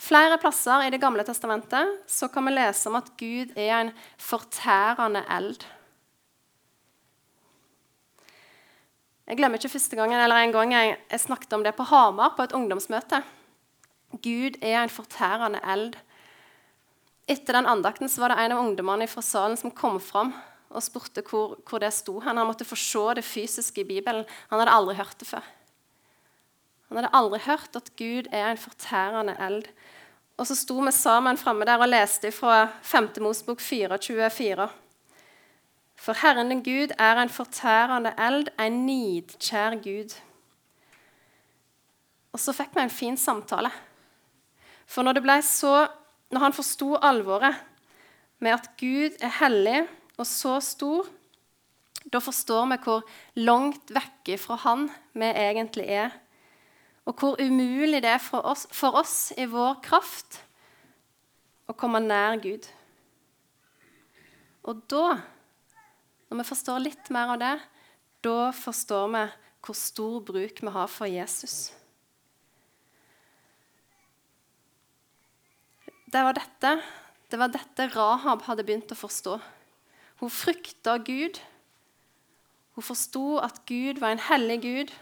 Flere 0.00 0.38
plasser 0.40 0.86
i 0.86 0.90
Det 0.90 1.00
gamle 1.00 1.24
testamentet 1.24 2.00
så 2.10 2.28
kan 2.32 2.46
vi 2.48 2.54
lese 2.56 2.88
om 2.88 2.96
at 2.98 3.10
Gud 3.20 3.52
er 3.56 3.74
en 3.76 3.92
fortærende 4.18 5.22
eld. 5.36 5.64
Jeg 9.24 9.38
glemmer 9.38 9.56
ikke 9.60 9.72
første 9.72 9.96
gangen, 9.96 10.20
eller 10.20 10.42
en 10.42 10.52
gang 10.52 10.72
jeg, 10.72 10.96
jeg 11.10 11.20
snakket 11.20 11.52
om 11.56 11.62
det 11.64 11.76
på 11.76 11.86
Hamar, 11.88 12.34
på 12.36 12.44
et 12.44 12.52
ungdomsmøte. 12.52 13.22
Gud 14.24 14.58
er 14.60 14.82
en 14.82 14.92
fortærende 14.92 15.62
eld. 15.64 15.94
Etter 17.28 17.56
den 17.56 17.68
andakten 17.68 18.10
var 18.20 18.32
det 18.32 18.42
en 18.42 18.52
av 18.56 18.64
ungdommene 18.64 19.08
fra 19.08 19.24
salen 19.24 19.56
som 19.56 19.72
kom 19.72 19.96
fram 20.00 20.34
og 20.74 20.82
spurte 20.82 21.22
hvor, 21.28 21.56
hvor 21.68 21.82
det 21.82 21.92
sto. 21.94 22.18
Han, 22.20 22.40
måtte 22.46 22.66
få 22.66 22.76
se 22.78 23.04
det 23.18 23.24
fysiske 23.24 23.80
i 23.80 23.88
Bibelen. 23.88 24.24
Han 24.50 24.60
hadde 24.60 24.74
aldri 24.74 24.96
hørt 24.98 25.16
det 25.20 25.28
før. 25.28 25.44
Han 26.88 26.98
hadde 27.00 27.14
aldri 27.16 27.40
hørt 27.46 27.78
at 27.78 27.92
Gud 27.98 28.30
er 28.32 28.50
en 28.50 28.60
fortærende 28.60 29.36
eld. 29.40 29.68
Og 30.36 30.46
så 30.46 30.56
sto 30.58 30.80
vi 30.82 30.92
sammen 30.92 31.38
framme 31.38 31.66
der 31.66 31.78
og 31.78 31.88
leste 31.88 32.32
fra 32.34 32.66
5. 32.82 33.12
Mosbok 33.22 33.60
424. 33.60 34.68
For 35.94 36.18
Herren 36.20 36.50
din 36.50 36.62
Gud 36.62 36.94
er 36.98 37.20
en 37.22 37.30
fortærende 37.30 38.14
eld, 38.18 38.50
en 38.60 38.80
nidkjær 38.86 39.78
Gud. 39.82 40.16
Og 42.34 42.42
så 42.42 42.52
fikk 42.52 42.74
vi 42.74 42.82
en 42.82 42.90
fin 42.90 43.16
samtale. 43.16 43.70
For 44.86 45.06
når, 45.06 45.40
så, 45.40 45.86
når 46.30 46.40
han 46.40 46.52
forsto 46.52 46.96
alvoret 46.96 47.54
med 48.38 48.50
at 48.50 48.70
Gud 48.80 49.14
er 49.22 49.38
hellig 49.38 49.84
og 50.18 50.26
så 50.28 50.58
stor, 50.62 51.08
da 52.12 52.20
forstår 52.22 52.68
vi 52.72 52.78
hvor 52.84 53.02
langt 53.40 53.90
vekke 53.94 54.38
fra 54.38 54.58
han 54.62 54.88
vi 55.12 55.30
egentlig 55.30 55.86
er, 55.90 56.14
og 57.04 57.18
hvor 57.20 57.40
umulig 57.40 58.00
det 58.04 58.14
er 58.14 58.22
for 58.22 58.44
oss, 58.48 58.66
for 58.72 58.96
oss 58.96 59.32
i 59.36 59.46
vår 59.50 59.80
kraft 59.84 60.40
å 61.68 61.76
komme 61.76 62.00
nær 62.00 62.38
Gud. 62.40 62.68
Og 64.64 64.80
da 64.88 65.06
når 66.34 66.40
vi 66.40 66.48
forstår 66.48 66.80
litt 66.82 67.10
mer 67.14 67.34
av 67.34 67.40
det, 67.40 67.54
da 68.24 68.50
forstår 68.56 69.10
vi 69.12 69.24
hvor 69.64 69.76
stor 69.78 70.20
bruk 70.26 70.62
vi 70.64 70.72
har 70.74 70.88
for 70.90 71.06
Jesus. 71.06 71.72
Det 76.10 76.22
var 76.26 76.34
dette, 76.34 76.72
det 77.30 77.38
var 77.40 77.52
dette 77.54 77.86
Rahab 77.94 78.42
hadde 78.48 78.64
begynt 78.66 78.90
å 78.90 78.98
forstå. 78.98 79.36
Hun 80.22 80.30
frykta 80.30 80.96
Gud. 81.02 81.40
Hun 82.74 82.86
forsto 82.86 83.38
at 83.42 83.62
Gud 83.66 84.00
var 84.02 84.14
en 84.14 84.24
hellig 84.28 84.60
Gud. 84.62 84.94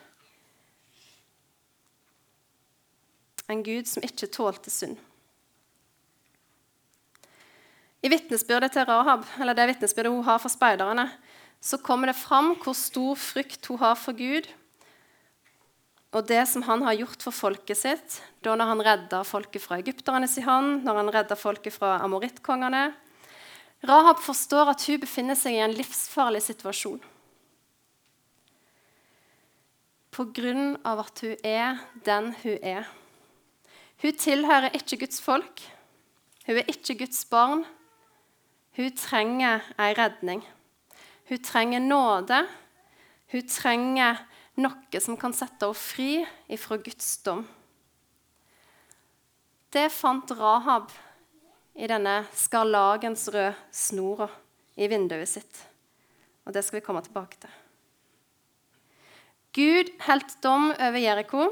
En 3.50 3.64
Gud 3.64 3.88
som 3.90 4.04
ikke 4.06 4.30
tålte 4.32 4.72
synd. 4.72 4.96
I 8.02 8.10
vitnesbyrdet 8.10 8.72
til 8.74 8.86
Rahab, 8.88 9.22
eller 9.38 9.54
det 9.54 9.68
vitnesbyrdet 9.70 10.10
hun 10.10 10.24
har 10.26 10.40
for 10.42 10.50
speiderne, 10.50 11.06
så 11.62 11.78
kommer 11.78 12.10
det 12.10 12.18
fram 12.18 12.56
hvor 12.58 12.74
stor 12.74 13.14
frykt 13.14 13.68
hun 13.70 13.78
har 13.78 13.94
for 13.94 14.16
Gud, 14.18 14.48
og 16.12 16.26
det 16.28 16.42
som 16.50 16.64
han 16.66 16.82
har 16.84 16.98
gjort 16.98 17.22
for 17.24 17.32
folket 17.32 17.78
sitt 17.78 18.18
da 18.44 18.56
når 18.58 18.68
han 18.68 18.82
redda 18.84 19.22
folket 19.24 19.62
fra 19.64 19.78
egypternes 19.80 20.34
i 20.36 20.44
hånd, 20.44 20.82
når 20.84 20.98
han 20.98 21.12
redda 21.14 21.38
folket 21.38 21.72
fra 21.72 21.94
amorittkongene. 22.04 22.90
Rahab 23.82 24.20
forstår 24.22 24.70
at 24.70 24.84
hun 24.86 25.00
befinner 25.02 25.34
seg 25.38 25.56
i 25.56 25.62
en 25.64 25.74
livsfarlig 25.74 26.44
situasjon. 26.44 27.00
På 30.12 30.26
grunn 30.30 30.76
av 30.86 31.02
at 31.02 31.22
hun 31.24 31.34
er 31.42 31.80
den 32.06 32.30
hun 32.44 32.58
er. 32.62 32.86
Hun 34.02 34.18
tilhører 34.18 34.76
ikke 34.78 35.00
Guds 35.02 35.22
folk. 35.24 35.62
Hun 36.46 36.60
er 36.60 36.70
ikke 36.70 36.98
Guds 37.00 37.24
barn. 37.30 37.64
Hun 38.76 38.94
trenger 38.98 39.64
ei 39.80 39.92
redning. 39.98 40.44
Hun 41.30 41.42
trenger 41.42 41.82
nåde. 41.82 42.42
Hun 43.32 43.48
trenger 43.48 44.20
noe 44.62 45.00
som 45.00 45.16
kan 45.18 45.34
sette 45.34 45.66
henne 45.66 45.78
fri 45.78 46.10
ifra 46.52 46.78
Guds 46.78 47.16
dom. 47.24 47.46
Det 49.72 49.88
fant 49.90 50.30
Rahab 50.36 50.92
i 51.74 51.88
denne 51.88 52.22
skarlagensrøde 52.36 53.54
snora 53.72 54.28
i 54.76 54.88
vinduet 54.88 55.28
sitt. 55.28 55.62
Og 56.46 56.54
det 56.54 56.64
skal 56.66 56.80
vi 56.80 56.86
komme 56.86 57.02
tilbake 57.04 57.38
til. 57.40 57.58
Gud 59.52 59.92
holdt 60.06 60.38
dom 60.44 60.70
over 60.72 60.98
Jeriko 61.00 61.50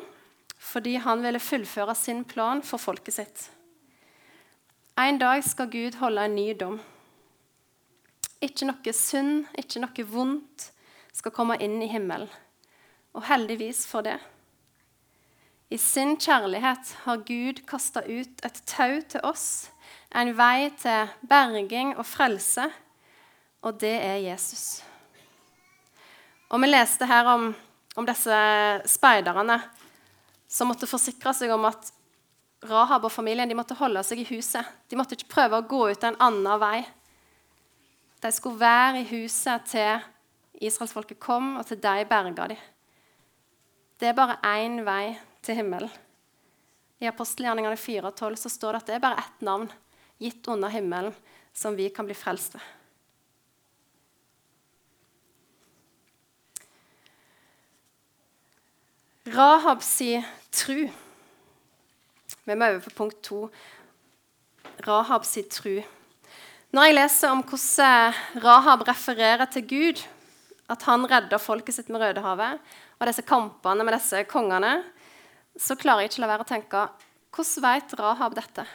fordi 0.60 0.98
han 1.00 1.22
ville 1.24 1.40
fullføre 1.40 1.94
sin 1.96 2.24
plan 2.28 2.60
for 2.64 2.80
folket 2.80 3.16
sitt. 3.16 3.46
En 5.00 5.16
dag 5.20 5.40
skal 5.44 5.70
Gud 5.72 5.96
holde 6.00 6.26
en 6.28 6.34
ny 6.36 6.50
dom. 6.60 6.76
Ikke 8.44 8.68
noe 8.68 8.92
synd, 8.96 9.46
ikke 9.56 9.80
noe 9.80 10.04
vondt 10.08 10.66
skal 11.16 11.32
komme 11.32 11.56
inn 11.64 11.78
i 11.80 11.88
himmelen. 11.88 12.28
Og 13.16 13.24
heldigvis 13.26 13.86
for 13.88 14.04
det. 14.06 14.18
I 15.70 15.78
sin 15.80 16.16
kjærlighet 16.20 16.92
har 17.04 17.24
Gud 17.26 17.62
kasta 17.66 18.02
ut 18.04 18.44
et 18.44 18.62
tau 18.66 19.00
til 19.08 19.24
oss, 19.24 19.70
en 20.11 20.33
vei 20.35 20.71
til 20.81 21.11
berging 21.31 21.95
og 21.97 22.07
frelse, 22.07 22.67
og 23.62 23.79
det 23.81 23.95
er 24.02 24.23
Jesus. 24.25 24.83
Og 26.50 26.61
Vi 26.61 26.67
leste 26.67 27.07
her 27.07 27.26
om, 27.31 27.55
om 27.97 28.07
disse 28.07 28.37
speiderne 28.90 29.61
som 30.50 30.71
måtte 30.71 30.88
forsikre 30.90 31.35
seg 31.37 31.52
om 31.55 31.69
at 31.69 31.93
Rahab 32.67 33.07
og 33.07 33.12
familien 33.12 33.49
de 33.49 33.57
måtte 33.57 33.76
holde 33.79 34.02
seg 34.05 34.21
i 34.21 34.26
huset. 34.35 34.67
De 34.90 34.99
måtte 34.99 35.14
ikke 35.14 35.31
prøve 35.31 35.61
å 35.61 35.69
gå 35.69 35.85
ut 35.93 36.05
en 36.05 36.19
annen 36.21 36.59
vei. 36.61 36.83
De 38.21 38.33
skulle 38.35 38.61
være 38.61 39.00
i 39.00 39.07
huset 39.14 39.71
til 39.71 40.02
israelsfolket 40.61 41.21
kom, 41.23 41.55
og 41.57 41.64
til 41.69 41.79
de 41.81 42.05
berga 42.11 42.50
de. 42.50 42.59
Det 44.00 44.11
er 44.11 44.19
bare 44.19 44.40
én 44.45 44.83
vei 44.85 45.14
til 45.40 45.57
himmelen. 45.57 45.93
I 47.00 47.09
apostelgjerningene 47.09 47.79
4 47.81 48.11
og 48.11 48.17
12 48.19 48.43
så 48.43 48.52
står 48.52 48.76
det 48.76 48.83
at 48.83 48.90
det 48.90 48.97
er 48.99 49.07
bare 49.07 49.23
ett 49.23 49.47
navn 49.47 49.71
gitt 50.20 50.48
under 50.52 50.72
himmelen 50.72 51.14
som 51.56 51.76
vi 51.76 51.88
kan 51.90 52.06
bli 52.06 52.14
frelst 52.14 52.54
ved. 52.54 52.68
Rahab 59.30 59.82
si 59.84 60.16
tru. 60.50 60.88
Vi 62.44 62.54
må 62.56 62.66
over 62.66 62.80
på 62.82 62.92
punkt 62.96 63.20
to. 63.22 63.44
Rahab 64.86 65.26
si 65.28 65.44
tru. 65.46 65.76
Når 66.74 66.86
jeg 66.86 66.96
leser 66.96 67.34
om 67.34 67.42
hvordan 67.44 68.16
Rahab 68.42 68.86
refererer 68.88 69.46
til 69.50 69.66
Gud, 69.70 70.02
at 70.70 70.82
han 70.86 71.06
redda 71.10 71.38
folket 71.42 71.76
sitt 71.76 71.90
med 71.90 72.02
Rødehavet, 72.02 72.60
og 72.98 73.08
disse 73.08 73.26
kampene 73.26 73.86
med 73.86 73.96
disse 73.96 74.22
kongene, 74.30 74.80
så 75.58 75.76
klarer 75.78 76.04
jeg 76.04 76.12
ikke 76.12 76.24
la 76.24 76.30
være 76.30 76.46
å 76.46 76.50
tenke 76.50 76.84
hvordan 77.34 77.64
vet 77.66 77.94
Rahab 78.00 78.34
dette? 78.38 78.66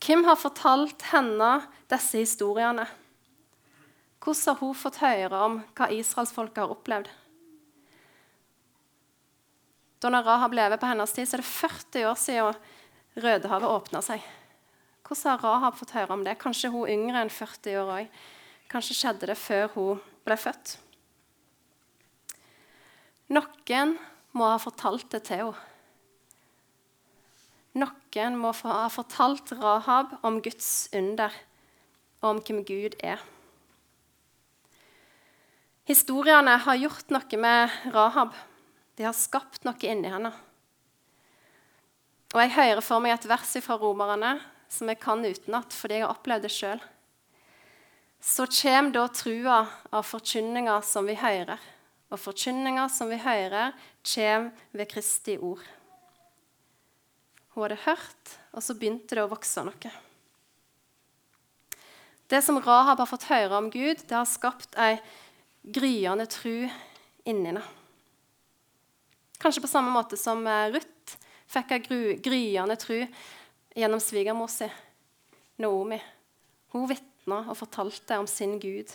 Hvem 0.00 0.24
har 0.24 0.38
fortalt 0.40 1.02
henne 1.10 1.50
disse 1.92 2.22
historiene? 2.22 2.86
Hvordan 4.20 4.54
har 4.54 4.60
hun 4.60 4.76
fått 4.76 5.00
høre 5.00 5.44
om 5.46 5.58
hva 5.76 5.88
israelsfolket 5.92 6.62
har 6.62 6.72
opplevd? 6.72 7.08
Da 10.00 10.08
Rahab 10.08 10.54
lever 10.56 10.80
på 10.80 10.88
hennes 10.88 11.12
tid, 11.12 11.28
så 11.28 11.36
er 11.36 11.42
det 11.42 11.50
40 11.52 12.06
år 12.08 12.20
siden 12.20 12.60
Rødehavet 13.20 13.68
åpna 13.68 14.00
seg. 14.04 14.22
Hvordan 15.04 15.32
har 15.32 15.42
Rahab 15.44 15.76
fått 15.76 15.96
høre 15.96 16.14
om 16.14 16.22
det? 16.24 16.38
Kanskje 16.40 16.70
hun 16.72 16.88
yngre 16.88 17.20
enn 17.20 17.32
40 17.32 17.80
år 17.82 17.90
òg. 17.98 18.20
Kanskje 18.70 18.96
skjedde 18.96 19.28
det 19.28 19.36
før 19.36 19.66
hun 19.74 20.04
ble 20.24 20.36
født. 20.40 20.78
Noen 23.34 23.98
må 24.32 24.48
ha 24.48 24.56
fortalt 24.62 25.10
det 25.12 25.26
til 25.28 25.50
henne. 25.50 25.69
Noen 27.78 28.38
må 28.40 28.50
ha 28.64 28.88
fortalt 28.90 29.52
Rahab 29.60 30.16
om 30.26 30.40
Guds 30.42 30.88
under 30.96 31.34
og 32.20 32.32
om 32.34 32.40
hvem 32.42 32.64
Gud 32.66 32.96
er. 32.98 33.20
Historiene 35.86 36.56
har 36.64 36.78
gjort 36.78 37.10
noe 37.14 37.38
med 37.40 37.76
Rahab. 37.94 38.34
De 38.98 39.06
har 39.06 39.16
skapt 39.16 39.64
noe 39.66 39.78
inni 39.86 40.10
henne. 40.10 40.32
Og 42.34 42.40
Jeg 42.42 42.54
hører 42.54 42.82
for 42.84 43.02
meg 43.02 43.16
et 43.16 43.28
vers 43.30 43.56
fra 43.64 43.78
Romerne 43.78 44.36
som 44.70 44.90
jeg 44.90 45.00
kan 45.02 45.24
utenat 45.24 45.74
fordi 45.74 45.98
jeg 45.98 46.06
har 46.06 46.14
opplevd 46.14 46.46
det 46.46 46.52
sjøl. 46.54 46.82
Så 48.20 48.46
kommer 48.52 48.92
da 48.94 49.06
trua 49.08 49.64
av 49.90 50.06
forkynninga 50.06 50.76
som 50.84 51.08
vi 51.08 51.16
hører. 51.18 51.58
Og 52.10 52.18
forkynninga 52.20 52.88
som 52.92 53.08
vi 53.10 53.18
hører, 53.22 53.72
kommer 54.04 54.50
ved 54.74 54.90
Kristi 54.90 55.38
ord. 55.38 55.62
Hun 57.60 57.66
hadde 57.68 57.82
hørt, 57.84 58.30
og 58.56 58.62
så 58.64 58.72
begynte 58.72 59.12
det 59.12 59.20
å 59.20 59.28
vokse 59.28 59.60
noe. 59.60 59.90
Det 62.32 62.38
som 62.40 62.56
Rahab 62.56 63.02
har 63.02 63.08
fått 63.10 63.26
høre 63.28 63.58
om 63.58 63.66
Gud, 63.68 64.00
det 64.00 64.16
har 64.16 64.24
skapt 64.24 64.78
ei 64.80 64.94
gryende 65.68 66.24
tru 66.32 66.70
inni 67.28 67.50
henne. 67.50 67.60
Kanskje 69.44 69.60
på 69.60 69.68
samme 69.68 69.92
måte 69.92 70.16
som 70.16 70.40
eh, 70.48 70.70
Ruth 70.72 71.18
fikk 71.52 71.76
ei 71.76 72.14
gryende 72.24 72.78
tru 72.80 73.02
gjennom 73.76 74.00
svigermor 74.00 74.48
si, 74.48 74.70
Naomi. 75.60 76.00
Hun 76.72 76.88
vitna 76.88 77.42
og 77.42 77.60
fortalte 77.60 78.22
om 78.22 78.30
sin 78.30 78.56
Gud. 78.62 78.88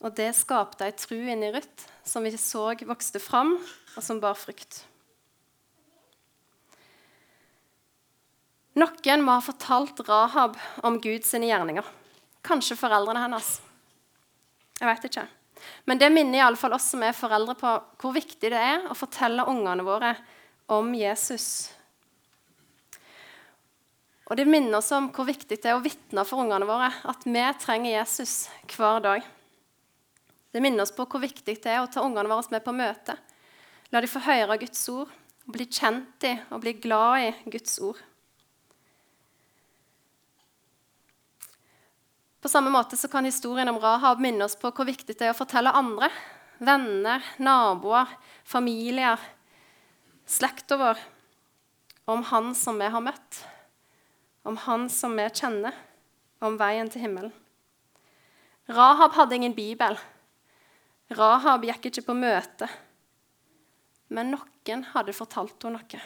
Og 0.00 0.16
det 0.16 0.32
skapte 0.40 0.88
ei 0.88 0.96
tru 0.96 1.20
inni 1.20 1.52
Ruth 1.52 1.84
som 2.00 2.24
vi 2.24 2.32
så 2.40 2.70
vokste 2.88 3.20
fram, 3.20 3.58
og 3.92 4.00
som 4.08 4.24
bar 4.24 4.40
frukt. 4.40 4.86
Noen 8.74 9.22
må 9.22 9.36
ha 9.36 9.42
fortalt 9.44 10.00
Rahab 10.08 10.56
om 10.82 10.98
Guds 11.02 11.30
gjerninger. 11.30 11.86
Kanskje 12.44 12.76
foreldrene 12.78 13.22
hennes. 13.22 13.50
Jeg 14.80 14.88
vet 14.90 15.06
ikke. 15.08 15.26
Men 15.86 16.00
det 16.00 16.10
minner 16.12 16.40
iallfall 16.40 16.74
oss 16.76 16.90
som 16.90 17.04
er 17.06 17.14
foreldre, 17.16 17.54
på 17.54 17.70
hvor 18.02 18.14
viktig 18.16 18.50
det 18.50 18.58
er 18.58 18.88
å 18.90 18.96
fortelle 18.98 19.46
ungene 19.48 19.86
våre 19.86 20.10
om 20.74 20.90
Jesus. 20.98 21.46
Og 24.24 24.38
det 24.40 24.48
minner 24.48 24.80
oss 24.80 24.90
om 24.96 25.10
hvor 25.14 25.28
viktig 25.28 25.60
det 25.60 25.70
er 25.70 25.76
å 25.76 25.84
vitne 25.84 26.24
for 26.26 26.42
ungene 26.42 26.66
våre 26.68 26.90
at 27.06 27.26
vi 27.28 27.44
trenger 27.60 27.98
Jesus 27.98 28.48
hver 28.72 29.02
dag. 29.04 29.26
Det 30.54 30.62
minner 30.62 30.86
oss 30.86 30.94
på 30.96 31.06
hvor 31.10 31.22
viktig 31.22 31.58
det 31.62 31.70
er 31.70 31.82
å 31.82 31.90
ta 31.90 32.02
ungene 32.02 32.30
våre 32.30 32.50
med 32.50 32.64
på 32.64 32.74
møte. 32.74 33.16
La 33.92 34.00
de 34.00 34.10
få 34.10 34.22
høre 34.24 34.58
Guds 34.58 34.82
ord, 34.90 35.12
bli 35.46 35.68
kjent 35.68 36.26
i 36.26 36.32
og 36.50 36.64
bli 36.64 36.74
glad 36.80 37.28
i 37.28 37.52
Guds 37.52 37.76
ord. 37.84 38.00
På 42.44 42.48
samme 42.48 42.70
måte 42.70 42.96
så 42.96 43.08
kan 43.08 43.24
historien 43.24 43.68
om 43.68 43.78
Rahab 43.80 44.20
minne 44.20 44.44
oss 44.44 44.52
på 44.60 44.68
hvor 44.68 44.84
viktig 44.84 45.14
det 45.16 45.24
er 45.24 45.30
å 45.32 45.36
fortelle 45.38 45.70
andre, 45.72 46.10
venner, 46.60 47.24
naboer, 47.40 48.10
familier, 48.44 49.22
slekta 50.28 50.76
vår, 50.76 51.00
om 52.04 52.20
han 52.28 52.50
som 52.52 52.76
vi 52.76 52.90
har 52.92 53.00
møtt, 53.00 53.38
om 54.44 54.58
han 54.66 54.84
som 54.92 55.16
vi 55.16 55.24
kjenner, 55.30 55.72
om 56.44 56.58
veien 56.60 56.92
til 56.92 57.06
himmelen. 57.06 57.32
Rahab 58.68 59.16
hadde 59.16 59.40
ingen 59.40 59.56
bibel. 59.56 59.96
Rahab 61.16 61.64
gikk 61.64 61.88
ikke 61.88 62.04
på 62.10 62.18
møte. 62.18 62.68
Men 64.12 64.34
noen 64.36 64.84
hadde 64.92 65.16
fortalt 65.16 65.64
henne 65.64 65.80
noe. 65.80 66.04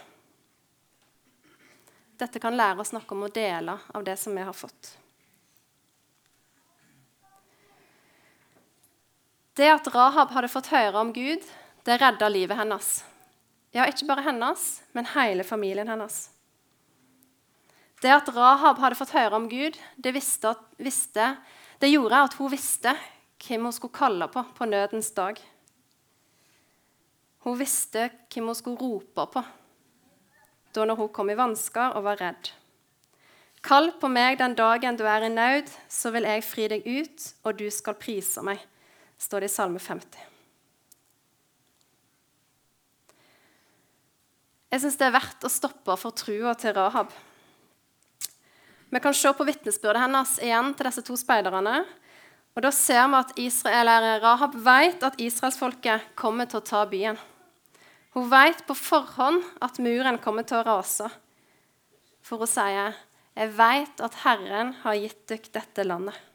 Dette 2.23 2.39
kan 2.39 2.55
lære 2.55 2.87
oss 2.87 2.95
noe 2.95 3.11
om 3.19 3.27
å 3.27 3.35
dele 3.43 3.75
av 3.91 4.07
det 4.07 4.21
som 4.23 4.39
vi 4.39 4.47
har 4.47 4.55
fått. 4.55 4.95
Det 9.59 9.67
at 9.67 9.89
Rahab 9.91 10.31
hadde 10.31 10.51
fått 10.53 10.69
høre 10.71 11.01
om 11.01 11.09
Gud, 11.11 11.43
det 11.83 11.97
redda 11.99 12.29
livet 12.31 12.61
hennes. 12.61 13.01
Ja, 13.75 13.89
ikke 13.91 14.07
bare 14.07 14.23
hennes, 14.23 14.85
men 14.95 15.09
hele 15.17 15.43
familien 15.43 15.91
hennes. 15.91 16.29
Det 17.99 18.13
at 18.15 18.31
Rahab 18.37 18.79
hadde 18.79 18.99
fått 19.01 19.17
høre 19.17 19.35
om 19.35 19.49
Gud, 19.51 19.75
det, 19.99 20.13
visste, 20.15 20.55
visste, 20.79 21.33
det 21.83 21.91
gjorde 21.91 22.23
at 22.29 22.39
hun 22.39 22.53
visste 22.55 22.95
hvem 23.43 23.67
hun 23.67 23.75
skulle 23.75 23.99
kalle 23.99 24.31
på 24.31 24.45
på 24.55 24.71
nødens 24.71 25.11
dag. 25.19 25.43
Hun 27.43 27.59
visste 27.59 28.13
hvem 28.31 28.53
hun 28.53 28.59
skulle 28.59 28.79
rope 28.79 29.27
på 29.35 29.47
da 30.77 30.85
når 30.87 31.01
hun 31.01 31.09
kom 31.11 31.31
i 31.33 31.35
vansker 31.35 31.97
og 31.99 32.05
var 32.07 32.21
redd. 32.21 32.53
Kall 33.65 33.89
på 33.99 34.07
meg 34.13 34.39
den 34.39 34.55
dagen 34.55 34.95
du 35.01 35.03
er 35.09 35.25
i 35.27 35.31
nød, 35.33 35.67
så 35.91 36.13
vil 36.15 36.29
jeg 36.29 36.45
fri 36.47 36.69
deg 36.71 36.85
ut, 36.87 37.25
og 37.43 37.59
du 37.59 37.67
skal 37.75 37.99
prise 37.99 38.45
meg 38.47 38.63
står 39.19 39.45
det 39.45 39.51
i 39.51 39.55
Salme 39.55 39.83
50. 39.83 40.27
Jeg 44.69 44.83
syns 44.83 44.99
det 45.01 45.07
er 45.09 45.17
verdt 45.17 45.47
å 45.49 45.51
stoppe 45.53 45.97
for 45.97 46.13
trua 46.13 46.53
til 46.61 46.75
Rahab. 46.77 47.15
Vi 48.89 49.01
kan 49.05 49.17
se 49.17 49.33
på 49.37 49.47
vitnesbyrdet 49.49 50.03
hennes 50.03 50.35
igjen 50.45 50.75
til 50.77 50.89
disse 50.89 51.05
to 51.05 51.17
speiderne. 51.21 51.81
Og 52.57 52.63
Da 52.65 52.71
ser 52.75 53.05
vi 53.07 53.19
at 53.19 53.35
Israel, 53.39 53.91
Rahab 54.23 54.57
vet 54.65 55.05
at 55.07 55.19
israelsfolket 55.21 56.15
kommer 56.19 56.49
til 56.49 56.61
å 56.61 56.69
ta 56.69 56.85
byen. 56.91 57.19
Hun 58.17 58.31
vet 58.31 58.65
på 58.67 58.75
forhånd 58.75 59.45
at 59.63 59.79
muren 59.79 60.19
kommer 60.19 60.43
til 60.43 60.59
å 60.59 60.67
rase. 60.67 61.09
For 62.23 62.39
hun 62.39 62.51
sier, 62.51 62.97
'Jeg 63.37 63.57
vet 63.57 64.01
at 64.01 64.15
Herren 64.25 64.73
har 64.83 64.95
gitt 64.95 65.27
dere 65.29 65.53
dette 65.53 65.85
landet'. 65.85 66.28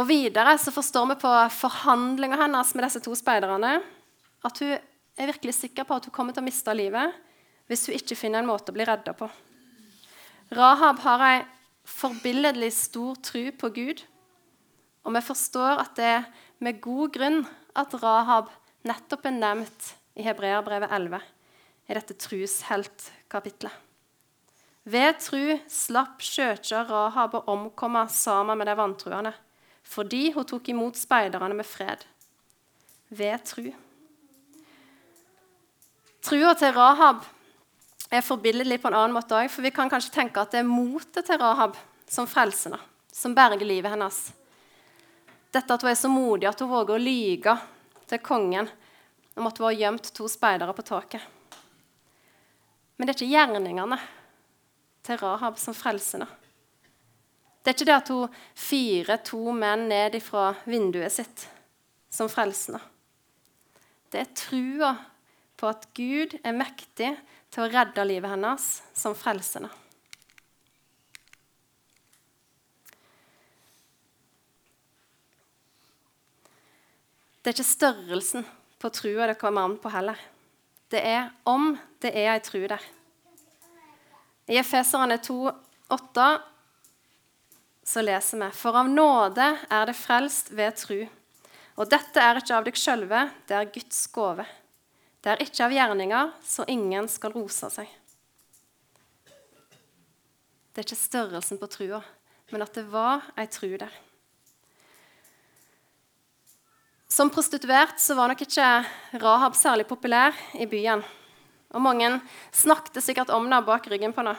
Og 0.00 0.06
Videre 0.08 0.54
så 0.56 0.72
forstår 0.72 1.10
vi 1.10 1.20
på 1.20 1.30
forhandlinga 1.52 2.38
hennes 2.40 2.70
med 2.72 2.86
disse 2.86 3.02
to 3.04 3.12
speiderne 3.18 3.74
at 4.48 4.60
hun 4.62 4.72
er 4.72 5.28
virkelig 5.28 5.58
sikker 5.58 5.84
på 5.84 5.98
at 5.98 6.06
hun 6.08 6.14
kommer 6.14 6.32
til 6.32 6.40
å 6.40 6.46
miste 6.46 6.72
livet 6.72 7.18
hvis 7.68 7.84
hun 7.86 7.98
ikke 7.98 8.16
finner 8.16 8.40
en 8.40 8.48
måte 8.48 8.72
å 8.72 8.76
bli 8.76 8.86
redda 8.88 9.12
på. 9.18 9.28
Rahab 10.56 11.02
har 11.04 11.24
ei 11.26 11.42
forbilledlig 11.86 12.70
stor 12.74 13.18
tro 13.22 13.44
på 13.60 13.70
Gud, 13.76 14.00
Og 15.04 15.14
vi 15.16 15.20
forstår 15.24 15.80
at 15.80 15.94
det 15.96 16.04
er 16.04 16.24
med 16.60 16.80
god 16.84 17.12
grunn 17.14 17.38
at 17.72 17.94
Rahab 18.02 18.50
nettopp 18.84 19.24
er 19.26 19.36
nevnt 19.36 19.86
i 20.18 20.26
Hebreerbrevet 20.26 20.92
11, 20.92 21.20
i 21.88 21.96
dette 21.96 22.16
trusheltkapitlet. 22.20 23.72
Ved 24.84 25.16
tru 25.24 25.56
slapp 25.68 26.20
skjøtja 26.20 26.84
Rahab 26.88 27.38
å 27.38 27.44
omkomme 27.52 28.04
sammen 28.12 28.60
med 28.60 28.68
de 28.68 28.76
vantruende, 28.76 29.32
fordi 29.90 30.30
hun 30.34 30.46
tok 30.46 30.68
imot 30.70 30.98
speiderne 30.98 31.56
med 31.58 31.66
fred. 31.66 32.04
Ved 33.08 33.42
tru. 33.44 33.70
Trua 36.22 36.54
til 36.54 36.74
Rahab 36.76 37.24
er 38.10 38.22
forbilledlig 38.22 38.80
på 38.82 38.90
en 38.90 38.98
annen 38.98 39.16
måte 39.16 39.34
òg, 39.34 39.48
for 39.50 39.66
vi 39.66 39.72
kan 39.74 39.90
kanskje 39.90 40.14
tenke 40.14 40.42
at 40.42 40.52
det 40.54 40.62
er 40.62 40.68
motet 40.68 41.26
til 41.26 41.40
Rahab 41.40 41.78
som 42.10 42.28
frelsende, 42.30 42.78
som 43.10 43.34
berger 43.34 43.66
livet 43.66 43.90
hennes. 43.90 44.18
Dette 45.50 45.74
at 45.74 45.82
hun 45.82 45.90
er 45.90 45.98
så 45.98 46.10
modig 46.10 46.46
at 46.50 46.60
hun 46.62 46.70
våger 46.70 46.94
å 46.94 47.02
lyge 47.02 47.56
til 48.10 48.22
kongen 48.22 48.70
om 49.34 49.46
at 49.48 49.58
hun 49.58 49.70
har 49.70 49.78
gjemt 49.78 50.12
to 50.14 50.28
speidere 50.30 50.74
på 50.76 50.86
taket. 50.86 51.22
Men 52.96 53.08
det 53.08 53.14
er 53.14 53.18
ikke 53.18 53.32
gjerningene 53.32 53.98
til 55.06 55.18
Rahab 55.22 55.58
som 55.58 55.74
frelser 55.74 56.20
henne. 56.20 56.39
Det 57.60 57.70
er 57.70 57.76
ikke 57.76 57.88
det 57.90 57.96
at 57.98 58.10
hun 58.14 58.38
fyrer 58.56 59.20
to 59.26 59.52
menn 59.52 59.84
ned 59.90 60.16
ifra 60.16 60.54
vinduet 60.64 61.12
sitt, 61.12 61.44
som 62.08 62.30
frelsende. 62.32 62.80
Det 64.10 64.22
er 64.22 64.32
trua 64.34 64.94
på 65.60 65.68
at 65.68 65.84
Gud 65.94 66.38
er 66.40 66.56
mektig 66.56 67.12
til 67.52 67.64
å 67.66 67.68
redde 67.70 68.06
livet 68.08 68.32
hennes, 68.32 68.66
som 68.96 69.14
frelsende. 69.18 69.68
Det 77.40 77.52
er 77.52 77.56
ikke 77.56 77.70
størrelsen 77.70 78.44
på 78.80 78.90
trua 78.92 79.28
det 79.30 79.38
kommer 79.40 79.68
an 79.68 79.76
på 79.80 79.92
heller. 79.92 80.16
Det 80.90 81.00
er 81.06 81.30
om 81.48 81.74
det 82.02 82.12
er 82.16 82.32
ei 82.34 82.40
tru 82.44 82.64
der. 82.68 82.82
I 84.50 84.58
Efeserane 84.60 85.20
2,8 85.22 86.26
så 87.90 88.02
leser 88.02 88.38
vi 88.38 88.50
For 88.54 88.76
av 88.78 88.88
nåde 88.88 89.46
er 89.66 89.88
det 89.88 89.96
frelst 89.98 90.52
ved 90.54 90.76
tru. 90.78 90.98
Og 91.80 91.88
dette 91.90 92.22
er 92.22 92.38
ikke 92.38 92.54
av 92.54 92.66
dere 92.66 92.78
sjølve, 92.78 93.22
det 93.48 93.56
er 93.56 93.72
Guds 93.74 94.02
gåve. 94.14 94.44
Det 95.20 95.32
er 95.32 95.42
ikke 95.42 95.64
av 95.66 95.74
gjerninger, 95.74 96.30
så 96.46 96.66
ingen 96.70 97.08
skal 97.10 97.34
rose 97.34 97.70
seg. 97.74 97.88
Det 100.70 100.78
er 100.78 100.86
ikke 100.86 101.00
størrelsen 101.00 101.58
på 101.58 101.68
trua, 101.72 101.98
men 102.52 102.62
at 102.62 102.78
det 102.78 102.86
var 102.92 103.26
ei 103.34 103.48
tru 103.50 103.72
der. 103.74 103.90
Som 107.10 107.32
prostituert 107.34 107.98
så 107.98 108.14
var 108.14 108.30
nok 108.30 108.44
ikke 108.46 108.68
Rahab 109.18 109.58
særlig 109.58 109.88
populær 109.90 110.36
i 110.54 110.68
byen. 110.70 111.02
Og 111.74 111.82
mange 111.82 112.12
snakket 112.54 113.02
sikkert 113.02 113.34
om 113.34 113.48
henne 113.48 113.58
bak 113.66 113.90
ryggen 113.90 114.14
på 114.14 114.22
henne. 114.22 114.38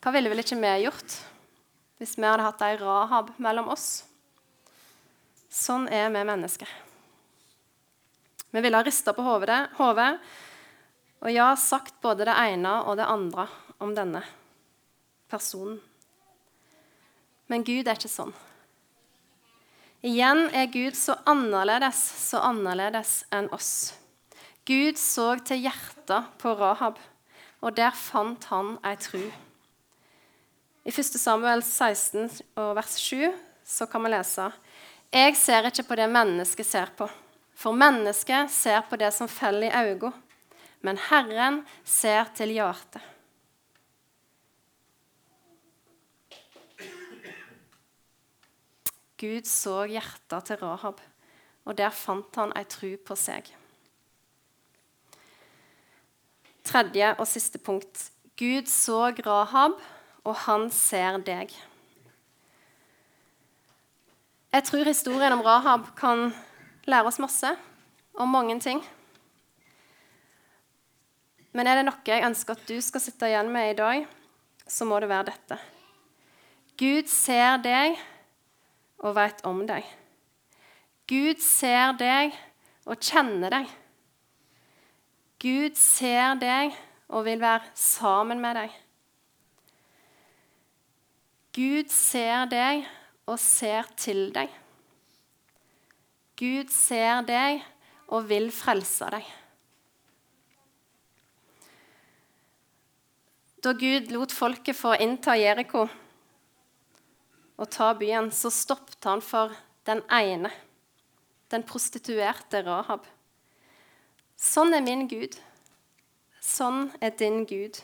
Hva 0.00 0.14
ville 0.14 0.30
vel 0.30 0.44
ikke 0.44 0.60
vi 0.62 0.78
gjort 0.86 1.18
hvis 2.00 2.16
vi 2.16 2.24
hadde 2.24 2.46
hatt 2.46 2.62
ei 2.64 2.78
Rahab 2.80 3.34
mellom 3.36 3.68
oss? 3.74 4.06
Sånn 5.52 5.84
er 5.92 6.08
vi 6.08 6.22
mennesker. 6.24 6.70
Vi 8.50 8.62
ville 8.64 8.78
ha 8.80 8.86
rista 8.86 9.12
på 9.12 9.22
hodet, 9.22 9.66
og 11.20 11.28
ja, 11.28 11.50
sagt 11.60 12.00
både 12.00 12.24
det 12.24 12.36
ene 12.40 12.78
og 12.88 12.96
det 12.96 13.04
andre 13.04 13.44
om 13.84 13.92
denne 13.94 14.22
personen. 15.28 15.76
Men 17.52 17.66
Gud 17.66 17.84
er 17.84 17.98
ikke 17.98 18.08
sånn. 18.08 18.32
Igjen 20.06 20.46
er 20.56 20.70
Gud 20.72 20.96
så 20.96 21.18
annerledes, 21.28 22.00
så 22.00 22.40
annerledes 22.48 23.18
enn 23.36 23.50
oss. 23.52 23.92
Gud 24.64 24.96
så 24.96 25.34
til 25.44 25.66
hjertet 25.66 26.32
på 26.40 26.54
Rahab, 26.56 26.96
og 27.60 27.76
der 27.76 27.92
fant 27.92 28.48
han 28.48 28.78
ei 28.86 28.96
tru. 28.96 29.26
I 30.90 30.92
1. 30.92 31.04
Samuel 31.18 31.62
16 31.62 32.30
vers 32.74 32.96
7 32.98 33.32
så 33.64 33.86
kan 33.86 34.02
vi 34.02 34.08
lese 34.10 34.48
Jeg 35.14 35.36
ser 35.38 35.68
ikke 35.68 35.84
på 35.86 35.98
det 36.00 36.08
mennesket 36.10 36.66
ser 36.66 36.90
på, 36.98 37.06
for 37.54 37.76
mennesket 37.78 38.50
ser 38.50 38.80
på 38.88 38.98
det 38.98 39.12
som 39.14 39.30
faller 39.30 39.68
i 39.68 39.84
øynene, 39.84 40.10
men 40.82 40.98
Herren 40.98 41.60
ser 41.84 42.32
til 42.34 42.56
hjertet. 42.56 43.04
Gud 49.22 49.46
så 49.46 49.84
hjertet 49.94 50.50
til 50.50 50.60
Rahab, 50.64 50.98
og 51.70 51.78
der 51.78 51.94
fant 51.94 52.42
han 52.42 52.56
ei 52.58 52.66
tru 52.66 52.96
på 52.98 53.14
seg. 53.14 53.54
Tredje 56.66 57.14
og 57.14 57.26
siste 57.30 57.62
punkt. 57.62 58.08
Gud 58.34 58.66
så 58.66 59.12
Rahab, 59.22 59.78
og 60.24 60.36
han 60.46 60.68
ser 60.74 61.18
deg. 61.24 61.52
Jeg 64.50 64.66
tror 64.66 64.88
historien 64.88 65.32
om 65.36 65.44
Rahab 65.46 65.92
kan 65.98 66.30
lære 66.90 67.06
oss 67.06 67.20
masse 67.22 67.52
om 68.18 68.28
mange 68.28 68.58
ting. 68.60 68.82
Men 71.54 71.66
er 71.66 71.80
det 71.80 71.86
noe 71.86 72.06
jeg 72.06 72.26
ønsker 72.26 72.58
at 72.58 72.66
du 72.66 72.76
skal 72.82 73.02
sitte 73.02 73.30
igjen 73.30 73.50
med 73.50 73.72
i 73.72 73.78
dag, 73.78 74.06
så 74.66 74.86
må 74.86 74.98
det 75.02 75.10
være 75.10 75.30
dette. 75.30 75.58
Gud 76.78 77.10
ser 77.10 77.58
deg 77.62 77.98
og 79.04 79.16
vet 79.16 79.42
om 79.48 79.64
deg. 79.68 79.86
Gud 81.10 81.42
ser 81.42 81.96
deg 81.98 82.36
og 82.86 83.00
kjenner 83.02 83.54
deg. 83.54 83.72
Gud 85.42 85.78
ser 85.78 86.38
deg 86.40 86.76
og 87.10 87.26
vil 87.26 87.42
være 87.42 87.70
sammen 87.74 88.42
med 88.42 88.58
deg. 88.60 88.74
Gud 91.50 91.90
ser 91.90 92.46
deg 92.46 92.84
og 93.26 93.38
ser 93.42 93.88
til 93.98 94.28
deg. 94.34 94.50
Gud 96.38 96.70
ser 96.72 97.24
deg 97.26 97.64
og 98.08 98.28
vil 98.30 98.48
frelse 98.54 99.08
deg. 99.10 99.26
Da 103.60 103.74
Gud 103.76 104.12
lot 104.14 104.32
folket 104.32 104.78
få 104.78 104.94
innta 105.04 105.34
Jeriko 105.36 105.82
og 107.60 107.66
ta 107.68 107.90
byen, 107.98 108.30
så 108.32 108.48
stoppet 108.48 109.04
han 109.04 109.20
for 109.20 109.52
den 109.84 110.00
ene, 110.16 110.48
den 111.52 111.66
prostituerte 111.68 112.62
Rahab. 112.64 113.04
Sånn 114.40 114.72
er 114.72 114.86
min 114.86 115.04
Gud. 115.10 115.34
Sånn 116.40 116.86
er 117.04 117.12
din 117.20 117.42
Gud. 117.44 117.82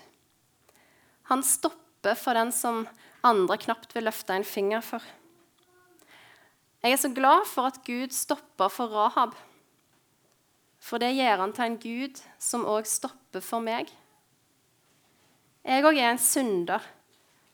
Han 1.29 1.45
stopper 1.45 2.17
for 2.17 2.39
den 2.39 2.55
som 2.57 2.87
andre 3.27 3.59
knapt 3.61 3.95
vil 3.97 4.07
løfte 4.07 4.35
en 4.35 4.47
finger 4.47 4.85
for. 4.85 5.05
Jeg 6.83 6.95
er 6.95 7.01
så 7.03 7.11
glad 7.11 7.47
for 7.51 7.67
at 7.67 7.81
Gud 7.87 8.15
stopper 8.15 8.71
for 8.71 8.93
Rahab. 8.93 9.35
For 10.79 11.03
det 11.03 11.17
gjør 11.17 11.43
han 11.43 11.55
til 11.57 11.65
en 11.65 11.79
Gud 11.83 12.21
som 12.39 12.67
òg 12.69 12.87
stopper 12.87 13.43
for 13.43 13.65
meg. 13.65 13.91
Jeg 15.67 15.83
òg 15.83 15.99
er 15.99 16.13
en 16.13 16.23
synder, 16.23 16.85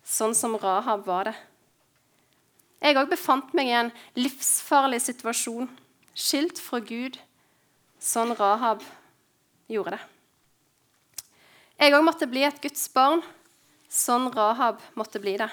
sånn 0.04 0.34
som 0.36 0.58
Rahab 0.60 1.06
var 1.08 1.30
det. 1.30 1.36
Jeg 2.82 2.98
òg 2.98 3.12
befant 3.14 3.54
meg 3.56 3.70
i 3.70 3.76
en 3.78 3.92
livsfarlig 4.18 4.98
situasjon, 5.00 5.70
skilt 6.12 6.60
fra 6.60 6.82
Gud, 6.84 7.16
sånn 8.02 8.34
Rahab 8.36 8.82
gjorde 9.70 9.96
det. 9.96 10.02
Jeg 11.80 11.94
òg 11.96 12.04
måtte 12.04 12.28
bli 12.28 12.44
et 12.44 12.60
Guds 12.60 12.84
barn, 12.92 13.22
sånn 13.92 14.30
Rahab 14.32 14.80
måtte 14.96 15.20
bli 15.20 15.36
det. 15.40 15.50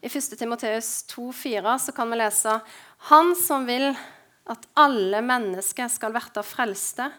I 0.00 0.08
1. 0.08 0.38
Timoteus 0.40 1.04
2,4 1.12 1.92
kan 1.92 2.10
vi 2.10 2.16
lese 2.16 2.54
Han 3.10 3.34
som 3.36 3.66
vil 3.68 3.90
at 4.50 4.64
alle 4.80 5.20
mennesker 5.20 5.90
skal 5.92 6.14
verte 6.16 6.42
frelste 6.46 7.10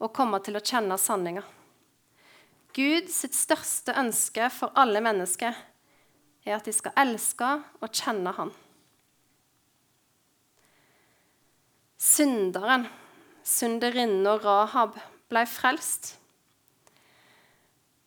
og 0.00 0.12
komme 0.14 0.38
til 0.44 0.56
å 0.56 0.62
kjenne 0.62 0.96
sanninga. 0.98 1.42
Gud 2.70 3.10
sitt 3.10 3.34
største 3.34 3.96
ønske 3.98 4.46
for 4.54 4.70
alle 4.78 5.02
mennesker 5.02 5.58
er 6.46 6.54
at 6.56 6.68
de 6.70 6.72
skal 6.72 6.94
elske 7.02 7.50
og 7.82 7.90
kjenne 7.90 8.32
Han. 8.38 8.54
Synderen, 12.00 12.86
synderinnen 13.44 14.38
Rahab, 14.40 14.94
ble 15.28 15.44
frelst. 15.50 16.14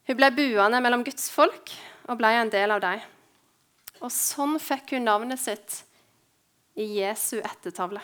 Hun 0.07 0.19
ble 0.19 0.29
buende 0.35 0.81
mellom 0.83 1.05
Guds 1.07 1.29
folk 1.31 1.71
og 2.09 2.19
ble 2.19 2.33
en 2.39 2.51
del 2.51 2.75
av 2.75 2.81
dem. 2.83 3.03
Og 4.03 4.11
sånn 4.11 4.57
fikk 4.59 4.97
hun 4.97 5.07
navnet 5.07 5.39
sitt 5.39 5.79
i 6.75 6.87
Jesu 6.99 7.37
ettertavle. 7.39 8.01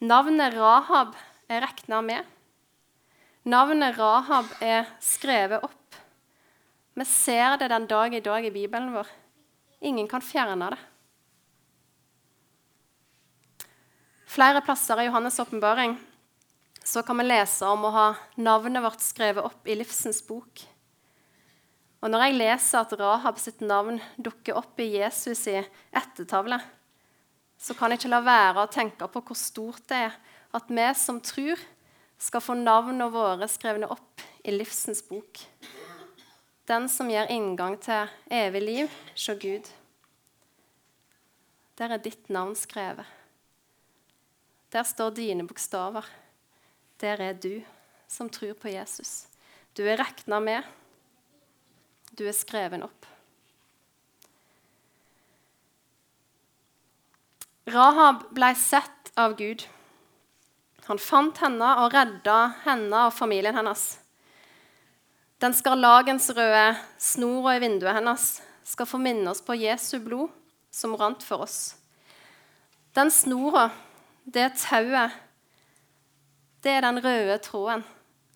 Navnet 0.00 0.54
Rahab 0.54 1.16
er 1.50 1.66
regna 1.66 1.98
med. 2.04 2.24
Navnet 3.50 3.98
Rahab 3.98 4.48
er 4.62 4.86
skrevet 5.02 5.64
opp 5.64 5.80
vi 7.00 7.04
ser 7.08 7.56
det 7.56 7.70
den 7.72 7.86
dag 7.86 8.14
i 8.14 8.20
dag 8.20 8.44
i 8.44 8.50
Bibelen 8.50 8.92
vår. 8.92 9.06
Ingen 9.80 10.08
kan 10.08 10.20
fjerne 10.20 10.66
det. 10.74 10.78
Flere 14.28 14.60
plasser 14.60 15.00
i 15.00 15.06
Johannes' 15.08 15.40
åpenbaring 15.40 15.96
kan 17.06 17.18
vi 17.20 17.26
lese 17.28 17.68
om 17.68 17.84
å 17.84 17.94
ha 17.94 18.08
navnet 18.40 18.82
vårt 18.82 19.02
skrevet 19.04 19.44
opp 19.44 19.68
i 19.68 19.76
livsens 19.76 20.22
bok. 20.26 20.64
Og 22.00 22.08
når 22.08 22.24
jeg 22.24 22.38
leser 22.38 22.80
at 22.80 22.94
Rahab 22.96 23.38
sitt 23.40 23.60
navn 23.60 24.00
dukker 24.16 24.56
opp 24.56 24.80
i 24.80 24.88
Jesus 24.94 25.44
i 25.52 25.58
ettertavle, 25.60 26.56
så 27.60 27.76
kan 27.76 27.92
jeg 27.92 28.00
ikke 28.00 28.14
la 28.14 28.22
være 28.24 28.64
å 28.64 28.72
tenke 28.72 29.08
på 29.12 29.20
hvor 29.20 29.36
stort 29.36 29.84
det 29.92 30.06
er 30.06 30.16
at 30.56 30.72
vi 30.72 30.86
som 30.96 31.20
tror, 31.22 31.60
skal 32.20 32.42
få 32.44 32.56
navnene 32.58 33.06
våre 33.12 33.46
skrevne 33.48 33.88
opp 33.88 34.24
i 34.44 34.52
livsens 34.52 35.00
bok. 35.08 35.40
Den 36.68 36.88
som 36.92 37.08
gir 37.10 37.30
inngang 37.32 37.78
til 37.80 38.10
evig 38.28 38.60
liv 38.62 38.96
hos 39.12 39.28
Gud. 39.40 39.70
Der 41.80 41.96
er 41.96 42.02
ditt 42.02 42.28
navn 42.28 42.52
skrevet. 42.56 43.08
Der 44.70 44.84
står 44.84 45.16
dine 45.16 45.46
bokstaver. 45.48 46.04
Der 47.00 47.20
er 47.20 47.32
du 47.32 47.62
som 48.08 48.28
tror 48.28 48.54
på 48.54 48.68
Jesus. 48.68 49.26
Du 49.76 49.84
er 49.86 50.00
regna 50.00 50.40
med. 50.40 50.66
Du 52.18 52.26
er 52.26 52.36
skreven 52.36 52.82
opp. 52.84 53.06
Rahab 57.70 58.26
ble 58.34 58.50
sett 58.58 59.12
av 59.20 59.36
Gud. 59.38 59.62
Han 60.90 60.98
fant 60.98 61.38
henne 61.38 61.68
og 61.84 61.94
redda 61.94 62.38
henne 62.64 63.06
og 63.06 63.14
familien 63.14 63.54
hennes. 63.54 63.92
Den 65.40 65.54
skarlagensrøde 65.56 66.74
snora 67.00 67.56
i 67.56 67.62
vinduet 67.62 67.96
hennes 67.96 68.24
skal 68.66 68.88
få 68.90 68.98
minne 69.00 69.30
oss 69.30 69.40
på 69.44 69.56
Jesu 69.56 70.00
blod 70.02 70.34
som 70.74 70.96
rant 70.98 71.22
for 71.24 71.46
oss. 71.46 71.76
Den 72.94 73.10
snora, 73.14 73.68
det 74.26 74.50
tauet, 74.58 75.14
det 76.60 76.72
er 76.76 76.84
den 76.84 77.00
røde 77.00 77.38
tråden 77.44 77.84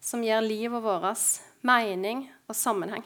som 0.00 0.22
gir 0.24 0.44
livet 0.44 0.82
vårt 0.84 1.40
mening 1.64 2.26
og 2.48 2.56
sammenheng. 2.56 3.04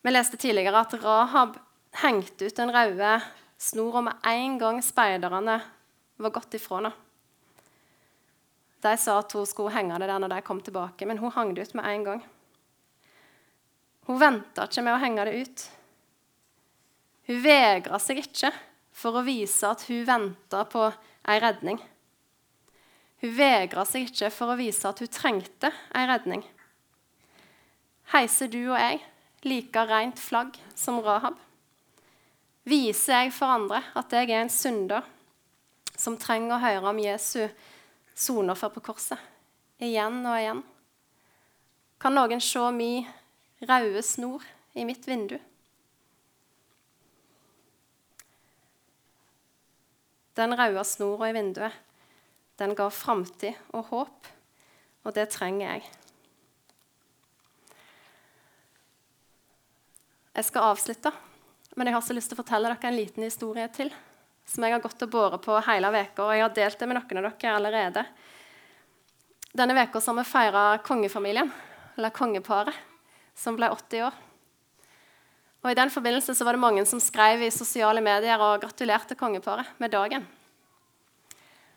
Vi 0.00 0.12
leste 0.12 0.38
tidligere 0.40 0.80
at 0.80 0.96
Rahab 1.02 1.58
hengte 2.00 2.48
ut 2.48 2.56
den 2.56 2.72
røde 2.72 3.18
snora 3.60 4.00
med 4.00 4.26
en 4.26 4.58
gang 4.58 4.80
speiderne 4.82 5.58
var 6.16 6.32
gått 6.32 6.56
ifra 6.56 6.80
henne. 6.80 6.92
De 8.80 8.94
sa 8.96 9.18
at 9.20 9.32
hun 9.36 9.44
skulle 9.44 9.74
henge 9.74 9.98
det 10.00 10.08
der 10.08 10.20
når 10.22 10.32
de 10.32 10.40
kom 10.44 10.60
tilbake, 10.64 11.04
men 11.04 11.18
hun 11.20 11.32
hang 11.34 11.52
det 11.54 11.68
ut 11.68 11.74
med 11.76 11.84
en 11.84 12.04
gang. 12.04 12.22
Hun 14.08 14.20
venta 14.20 14.64
ikke 14.64 14.84
med 14.86 14.96
å 14.96 15.02
henge 15.02 15.26
det 15.28 15.42
ut. 15.44 15.66
Hun 17.28 17.42
vegra 17.44 18.00
seg 18.00 18.22
ikke 18.24 18.52
for 18.96 19.20
å 19.20 19.24
vise 19.26 19.68
at 19.68 19.84
hun 19.90 20.06
venta 20.08 20.64
på 20.64 20.88
ei 21.28 21.36
redning. 21.44 21.76
Hun 23.20 23.36
vegra 23.36 23.84
seg 23.84 24.08
ikke 24.08 24.30
for 24.32 24.52
å 24.52 24.58
vise 24.58 24.88
at 24.88 25.00
hun 25.02 25.12
trengte 25.12 25.70
ei 25.96 26.06
redning. 26.08 26.42
Heiser 28.14 28.48
du 28.50 28.62
og 28.62 28.78
jeg 28.80 29.02
like 29.46 29.84
rent 29.86 30.20
flagg 30.20 30.56
som 30.74 31.02
Rahab? 31.04 31.36
Viser 32.64 33.20
jeg 33.24 33.34
for 33.36 33.52
andre 33.52 33.82
at 33.96 34.12
jeg 34.12 34.30
er 34.30 34.42
en 34.42 34.52
synder 34.52 35.06
som 35.96 36.16
trenger 36.20 36.56
å 36.56 36.62
høre 36.64 36.90
om 36.92 37.00
Jesu 37.00 37.44
soneoffer 38.16 38.72
på 38.72 38.82
korset 38.88 39.20
igjen 39.80 40.20
og 40.24 40.36
igjen? 40.38 40.64
Kan 42.00 42.16
noen 42.16 42.40
se 42.40 42.64
mi 42.72 43.04
røde 43.68 44.02
snor 44.04 44.44
i 44.72 44.86
mitt 44.88 45.04
vindu? 45.08 45.36
Den 50.40 50.56
røde 50.56 50.84
snora 50.88 51.28
i 51.28 51.34
vinduet, 51.36 51.74
den 52.60 52.76
ga 52.76 52.90
framtid 52.92 53.56
og 53.72 53.88
håp, 53.88 54.28
og 55.04 55.16
det 55.16 55.30
trenger 55.32 55.64
jeg. 55.64 55.88
Jeg 60.36 60.46
skal 60.46 60.68
avslutte, 60.70 61.12
men 61.76 61.88
jeg 61.88 61.96
har 61.96 62.04
så 62.04 62.14
lyst 62.16 62.30
til 62.32 62.38
å 62.38 62.42
fortelle 62.42 62.70
dere 62.70 62.90
en 62.90 62.98
liten 62.98 63.24
historie 63.24 63.66
til. 63.74 63.90
Som 64.46 64.64
jeg 64.66 64.74
har 64.74 64.82
gått 64.82 65.02
og 65.06 65.10
båret 65.12 65.42
på 65.44 65.56
hele 65.66 65.90
veka, 65.94 66.24
og 66.24 66.34
jeg 66.34 66.44
har 66.44 66.54
delt 66.56 66.80
det 66.80 66.88
med 66.88 66.98
noen 66.98 67.20
av 67.20 67.28
dere 67.30 67.56
allerede. 67.56 68.04
Denne 69.50 69.76
veka 69.76 70.02
har 70.04 70.16
vi 70.20 70.24
feira 70.26 70.64
kongefamilien, 70.86 71.52
eller 71.96 72.14
kongeparet, 72.14 72.76
som 73.34 73.56
ble 73.56 73.70
80 73.72 74.04
år. 74.08 74.18
Og 75.60 75.72
I 75.72 75.76
den 75.76 75.92
forbindelse 75.92 76.44
var 76.44 76.56
det 76.56 76.62
mange 76.62 76.84
som 76.88 77.00
skrev 77.02 77.42
i 77.44 77.52
sosiale 77.52 78.00
medier 78.04 78.40
og 78.40 78.62
gratulerte 78.62 79.16
kongeparet 79.18 79.68
med 79.82 79.92
dagen. 79.92 80.28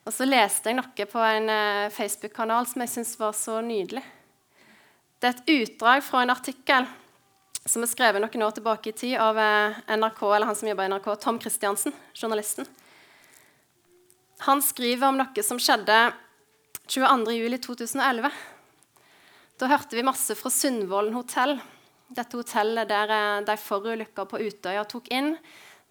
Og 0.03 0.11
så 0.11 0.27
leste 0.27 0.69
jeg 0.69 0.77
noe 0.79 1.05
på 1.07 1.21
en 1.23 1.47
eh, 1.51 1.93
Facebook-kanal 1.93 2.67
som 2.67 2.83
jeg 2.83 2.91
syntes 2.91 3.15
var 3.19 3.35
så 3.37 3.61
nydelig. 3.63 4.03
Det 5.19 5.29
er 5.29 5.37
et 5.37 5.51
utdrag 5.53 6.03
fra 6.03 6.25
en 6.25 6.33
artikkel 6.33 6.89
som 7.63 7.85
er 7.85 7.87
skrevet 7.87 8.19
noen 8.19 8.43
år 8.43 8.57
tilbake 8.57 8.91
i 8.91 8.97
tid 8.99 9.15
av 9.23 9.39
eh, 9.39 9.79
NRK, 9.95 10.21
eller 10.27 10.49
han 10.49 10.59
som 10.59 10.67
jobber 10.67 10.89
i 10.89 10.91
NRK, 10.91 11.07
Tom 11.23 11.39
Christiansen, 11.39 11.95
journalisten. 12.11 12.67
Han 14.43 14.59
skriver 14.65 15.07
om 15.07 15.21
noe 15.21 15.47
som 15.47 15.61
skjedde 15.61 15.99
22.07.2011. 16.91 18.27
Da 19.55 19.69
hørte 19.71 19.95
vi 19.95 20.03
masse 20.03 20.35
fra 20.35 20.51
Sundvolden 20.51 21.15
hotell. 21.15 21.55
Dette 22.11 22.35
hotellet 22.35 22.91
der 22.91 23.15
eh, 23.15 23.43
de 23.47 23.55
forulykka 23.55 24.27
på 24.27 24.43
Utøya 24.43 24.83
tok 24.83 25.07
inn, 25.15 25.37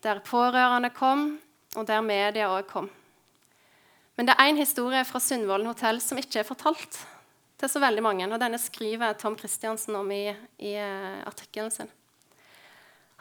der 0.05 0.21
pårørende 0.27 0.93
kom, 0.93 1.31
og 1.79 1.89
der 1.89 2.05
media 2.05 2.53
òg 2.53 2.69
kom. 2.69 2.93
Men 4.17 4.29
det 4.29 4.37
er 4.37 4.51
én 4.51 4.61
historie 4.61 5.05
fra 5.09 5.21
Sundvolden 5.23 5.71
hotell 5.71 6.01
som 6.05 6.21
ikke 6.21 6.43
er 6.43 6.49
fortalt 6.49 6.99
til 7.63 7.71
så 7.71 7.81
veldig 7.83 8.05
mange. 8.05 8.29
Og 8.29 8.41
denne 8.43 8.61
skriver 8.61 9.17
Tom 9.19 9.39
Christiansen 9.39 9.97
om 9.97 10.11
i, 10.13 10.27
i 10.61 10.75
uh, 10.77 11.23
artikkelen 11.31 11.73
sin. 11.73 11.91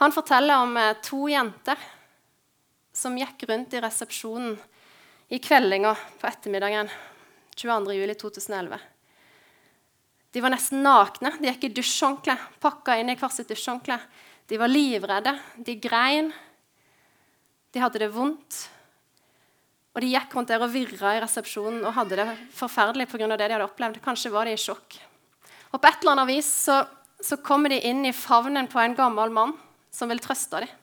Han 0.01 0.13
forteller 0.15 0.65
om 0.65 0.75
uh, 0.75 0.97
to 1.03 1.27
jenter 1.31 1.79
som 2.91 3.15
gikk 3.15 3.45
rundt 3.47 3.77
i 3.77 3.81
resepsjonen 3.83 4.57
i 5.31 5.39
kveldinga 5.39 5.93
på 6.19 6.27
ettermiddagen 6.27 6.89
22.07.2011. 7.55 8.81
De 10.31 10.43
var 10.43 10.51
nesten 10.51 10.83
nakne. 10.83 11.33
De 11.39 11.47
gikk 11.51 11.69
i 11.69 11.73
dusjhåndkle, 11.75 12.35
pakka 12.63 12.97
inn 12.99 13.11
i 13.11 13.17
hvert 13.19 13.35
sitt 13.35 13.51
dusjhåndkle. 13.51 13.97
De 14.47 14.59
var 14.59 14.71
livredde. 14.71 15.33
De 15.55 15.75
grein. 15.79 16.31
De 17.71 17.79
hadde 17.83 18.01
det 18.03 18.11
vondt. 18.11 18.65
Og 19.91 20.03
de 20.03 20.11
gikk 20.13 20.35
rundt 20.35 20.51
der 20.51 20.63
og 20.63 20.71
virra 20.71 21.15
i 21.17 21.21
resepsjonen 21.23 21.83
og 21.83 21.95
hadde 21.97 22.19
det 22.21 22.27
forferdelig 22.55 23.09
pga. 23.11 23.27
det 23.27 23.47
de 23.47 23.55
hadde 23.57 23.67
opplevd. 23.67 23.99
Kanskje 24.03 24.31
var 24.31 24.47
de 24.47 24.55
i 24.55 24.59
sjokk. 24.59 24.99
Og 25.71 25.81
På 25.81 25.87
et 25.87 26.01
eller 26.01 26.11
annet 26.15 26.31
vis 26.31 26.47
så, 26.67 26.81
så 27.19 27.37
kommer 27.43 27.69
de 27.69 27.81
inn 27.87 28.05
i 28.05 28.13
favnen 28.15 28.67
på 28.71 28.79
en 28.79 28.95
gammel 28.95 29.31
mann 29.31 29.53
som 29.91 30.09
vil 30.11 30.23
trøste 30.23 30.63
dem. 30.63 30.77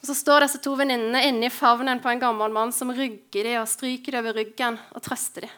Og 0.00 0.06
Så 0.08 0.16
står 0.16 0.46
disse 0.46 0.62
to 0.64 0.72
venninnene 0.80 1.26
inne 1.28 1.50
i 1.50 1.52
favnen 1.52 2.00
på 2.00 2.08
en 2.08 2.22
gammel 2.22 2.52
mann 2.52 2.72
som 2.72 2.92
rygger 2.92 3.44
dem 3.44 3.60
og 3.60 3.68
stryker 3.68 4.16
dem 4.16 4.24
over 4.24 4.40
ryggen 4.40 4.80
og 4.96 5.04
trøster 5.04 5.44
dem. 5.44 5.52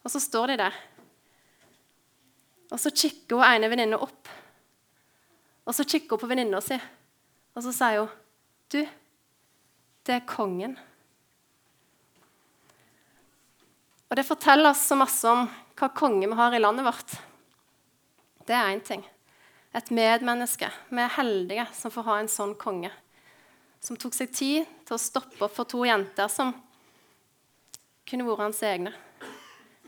Og 0.00 0.10
så 0.10 0.20
står 0.24 0.54
de 0.54 0.60
der. 0.62 0.76
Og 2.72 2.80
så 2.80 2.88
kikker 2.94 3.36
hun 3.36 3.44
ene 3.44 3.68
venninne 3.68 3.98
opp. 4.00 4.30
Og 5.68 5.76
så 5.76 5.84
kikker 5.84 6.16
hun 6.16 6.22
på 6.22 6.30
venninna 6.30 6.62
si, 6.64 6.78
og 7.54 7.62
så 7.62 7.72
sier 7.76 8.00
hun, 8.00 8.08
'Du, 8.70 8.86
det 10.06 10.14
er 10.14 10.26
kongen.' 10.26 10.78
Og 14.10 14.18
det 14.18 14.26
forteller 14.26 14.72
oss 14.72 14.82
så 14.90 14.98
masse 14.98 15.30
om 15.30 15.44
hva 15.78 15.88
konge 15.94 16.26
vi 16.26 16.36
har 16.36 16.54
i 16.54 16.60
landet 16.60 16.84
vårt. 16.84 17.14
Det 18.46 18.56
er 18.56 18.72
én 18.72 18.82
ting. 18.82 19.04
Et 19.72 19.90
medmenneske. 19.94 20.66
Vi 20.90 20.98
er 20.98 21.14
heldige 21.14 21.66
som 21.78 21.92
får 21.94 22.08
ha 22.08 22.16
en 22.18 22.30
sånn 22.30 22.56
konge. 22.58 22.90
Som 23.80 23.96
tok 23.96 24.16
seg 24.16 24.32
tid 24.34 24.72
til 24.84 24.96
å 24.96 25.00
stoppe 25.00 25.44
opp 25.46 25.54
for 25.54 25.68
to 25.70 25.84
jenter 25.86 26.28
som 26.28 26.50
kunne 28.10 28.26
vært 28.26 28.48
hans 28.48 28.62
egne. 28.66 28.92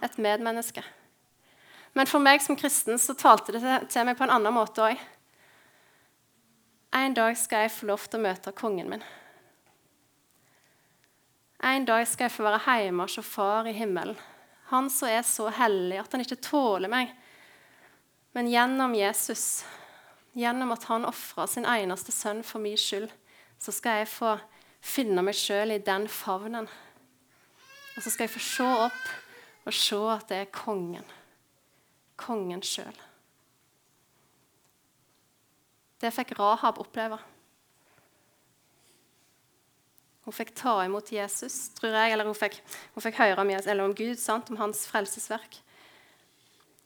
Et 0.02 0.18
medmenneske. 0.22 0.84
Men 1.92 2.08
for 2.08 2.22
meg 2.22 2.40
som 2.40 2.56
kristen 2.56 3.02
så 3.02 3.16
talte 3.18 3.52
det 3.56 3.62
til 3.90 4.06
meg 4.06 4.16
på 4.16 4.24
en 4.28 4.36
annen 4.38 4.54
måte 4.54 4.86
òg. 4.86 5.02
En 6.94 7.14
dag 7.16 7.34
skal 7.40 7.66
jeg 7.66 7.74
få 7.74 7.90
lov 7.90 8.06
til 8.06 8.20
å 8.20 8.26
møte 8.28 8.54
kongen 8.54 8.94
min. 8.94 9.04
En 11.62 11.84
dag 11.86 12.02
skal 12.10 12.26
jeg 12.26 12.34
få 12.34 12.46
være 12.46 12.78
hjemme 12.82 13.06
hos 13.06 13.20
far 13.22 13.68
i 13.70 13.74
himmelen. 13.76 14.16
Han 14.72 14.88
som 14.90 15.10
er 15.12 15.22
så 15.22 15.46
hellig 15.52 16.00
at 16.00 16.14
han 16.14 16.24
ikke 16.24 16.40
tåler 16.42 16.90
meg. 16.90 17.12
Men 18.34 18.48
gjennom 18.50 18.94
Jesus, 18.96 19.62
gjennom 20.34 20.72
at 20.74 20.88
han 20.88 21.06
ofra 21.06 21.46
sin 21.46 21.68
eneste 21.68 22.14
sønn 22.14 22.40
for 22.42 22.62
min 22.64 22.78
skyld, 22.80 23.10
så 23.62 23.74
skal 23.74 24.00
jeg 24.00 24.10
få 24.10 24.32
finne 24.82 25.22
meg 25.22 25.36
sjøl 25.38 25.76
i 25.76 25.82
den 25.84 26.08
favnen. 26.10 26.66
Og 27.92 28.00
så 28.02 28.10
skal 28.10 28.26
jeg 28.26 28.34
få 28.34 28.42
se 28.42 28.68
opp 28.88 29.02
og 29.68 29.76
se 29.76 30.00
at 30.16 30.26
det 30.32 30.40
er 30.42 30.54
kongen. 30.54 31.06
Kongen 32.18 32.64
sjøl. 32.66 32.96
Det 36.02 36.10
fikk 36.10 36.34
Rahab 36.40 36.80
oppleve. 36.82 37.20
Hun 40.22 40.34
fikk 40.34 40.52
ta 40.54 40.76
imot 40.84 41.10
Jesus, 41.12 41.72
tror 41.74 41.96
jeg, 41.96 42.12
eller 42.14 42.28
hun 42.28 42.36
fikk, 42.38 42.60
hun 42.94 43.02
fikk 43.02 43.18
høre 43.18 43.42
om, 43.42 43.50
Jesus, 43.50 43.72
om 43.82 43.94
Gud, 43.98 44.18
sant? 44.22 44.50
om 44.50 44.60
hans 44.60 44.84
frelsesverk. 44.86 45.58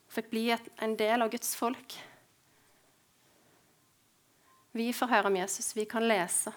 Hun 0.06 0.16
fikk 0.16 0.30
bli 0.32 0.46
et, 0.54 0.70
en 0.80 0.96
del 0.96 1.24
av 1.24 1.32
Guds 1.32 1.52
folk. 1.58 1.98
Vi 4.76 4.88
får 4.92 5.12
høre 5.12 5.28
om 5.28 5.36
Jesus. 5.36 5.72
Vi 5.76 5.84
kan 5.88 6.04
lese 6.04 6.52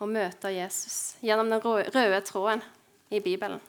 og 0.00 0.08
møte 0.08 0.50
Jesus 0.54 1.16
gjennom 1.22 1.50
den 1.52 1.60
røde 1.62 2.20
tråden 2.24 2.62
i 3.12 3.20
Bibelen. 3.22 3.60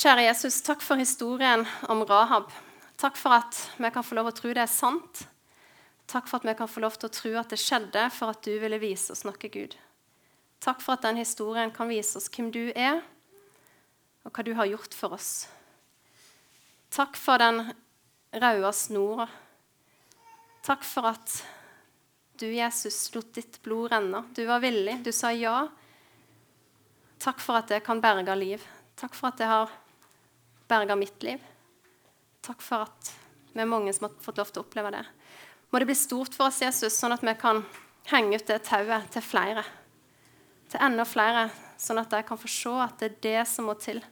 Kjære 0.00 0.24
Jesus, 0.30 0.62
takk 0.64 0.80
for 0.80 0.96
historien 0.96 1.66
om 1.92 2.02
Rahab. 2.08 2.48
Takk 3.00 3.20
for 3.20 3.36
at 3.36 3.56
vi 3.76 3.90
kan 3.92 4.04
få 4.04 4.16
lov 4.16 4.30
å 4.30 4.36
tro 4.36 4.52
det 4.56 4.64
er 4.64 4.72
sant. 4.72 5.26
Takk 6.10 6.26
for 6.26 6.40
at 6.40 6.48
vi 6.48 6.56
kan 6.58 6.68
få 6.68 6.82
lov 6.82 6.96
til 6.98 7.06
å 7.06 7.14
tro 7.14 7.30
at 7.38 7.52
det 7.52 7.60
skjedde 7.62 8.08
for 8.10 8.32
at 8.32 8.42
du 8.42 8.56
ville 8.58 8.80
vise 8.82 9.12
oss 9.14 9.22
noe, 9.22 9.38
Gud. 9.38 9.76
Takk 10.60 10.82
for 10.82 10.96
at 10.96 11.04
den 11.06 11.20
historien 11.20 11.70
kan 11.70 11.88
vise 11.88 12.18
oss 12.18 12.26
hvem 12.34 12.50
du 12.50 12.72
er, 12.74 12.98
og 14.26 14.34
hva 14.34 14.44
du 14.44 14.50
har 14.58 14.68
gjort 14.68 14.96
for 14.96 15.14
oss. 15.14 15.30
Takk 16.90 17.14
for 17.16 17.38
den 17.38 17.62
røde 18.42 18.72
snora. 18.74 19.28
Takk 20.66 20.82
for 20.84 21.12
at 21.12 21.36
du, 22.42 22.48
Jesus, 22.50 22.98
lot 23.14 23.30
ditt 23.36 23.60
blod 23.62 23.92
renne. 23.92 24.24
Du 24.34 24.42
var 24.48 24.64
villig, 24.64 24.98
du 25.06 25.12
sa 25.14 25.30
ja. 25.30 25.68
Takk 27.22 27.38
for 27.38 27.60
at 27.60 27.70
det 27.70 27.84
kan 27.86 28.02
berge 28.02 28.34
liv. 28.34 28.66
Takk 28.98 29.14
for 29.14 29.30
at 29.30 29.38
det 29.38 29.48
har 29.48 29.70
berga 30.68 30.98
mitt 30.98 31.22
liv. 31.22 31.38
Takk 32.42 32.64
for 32.64 32.88
at 32.88 33.14
vi 33.52 33.62
er 33.62 33.70
mange 33.70 33.92
som 33.94 34.08
har 34.08 34.18
fått 34.24 34.40
lov 34.40 34.50
til 34.50 34.62
å 34.62 34.66
oppleve 34.66 34.92
det. 34.98 35.06
Må 35.70 35.78
det 35.78 35.86
bli 35.86 35.94
stort 35.94 36.34
for 36.34 36.48
oss, 36.50 36.62
Jesus, 36.62 36.96
sånn 36.98 37.14
at 37.14 37.22
vi 37.22 37.34
kan 37.38 37.62
henge 38.10 38.40
ut 38.40 38.46
det 38.48 38.58
tauet 38.66 39.06
til 39.14 39.22
flere. 39.22 39.62
Til 40.70 40.82
enda 40.82 41.06
flere, 41.06 41.48
sånn 41.78 42.00
at 42.02 42.10
de 42.10 42.22
kan 42.26 42.38
få 42.40 42.50
se 42.50 42.72
at 42.82 42.98
det 42.98 43.10
er 43.10 43.20
det 43.26 43.44
som 43.50 43.68
må 43.70 43.76
til. 43.78 44.02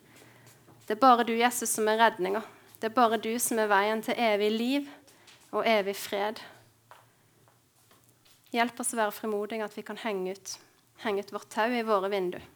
Det 0.87 0.95
er 0.95 1.03
bare 1.03 1.27
du, 1.27 1.35
Jesus, 1.37 1.75
som 1.75 1.89
er 1.91 1.99
redninga. 2.01 2.45
Det 2.79 2.91
er 2.91 2.95
bare 2.95 3.19
du 3.19 3.33
som 3.43 3.59
er 3.59 3.71
veien 3.71 4.03
til 4.07 4.19
evig 4.23 4.53
liv 4.55 4.87
og 5.51 5.67
evig 5.67 5.97
fred. 5.99 6.39
Hjelp 8.55 8.79
oss 8.81 8.95
å 8.95 9.01
være 9.01 9.17
frimodige, 9.17 9.67
at 9.67 9.75
vi 9.77 9.85
kan 9.85 9.99
henge 10.01 10.37
ut, 10.39 10.55
henge 11.03 11.27
ut 11.27 11.35
vårt 11.35 11.51
tau 11.53 11.69
i 11.75 11.83
våre 11.85 12.09
vinduer. 12.13 12.47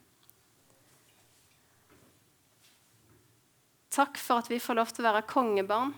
Takk 3.93 4.17
for 4.17 4.41
at 4.41 4.49
vi 4.49 4.63
får 4.63 4.79
lov 4.79 4.95
til 4.95 5.05
å 5.05 5.11
være 5.11 5.27
kongebarn 5.29 5.93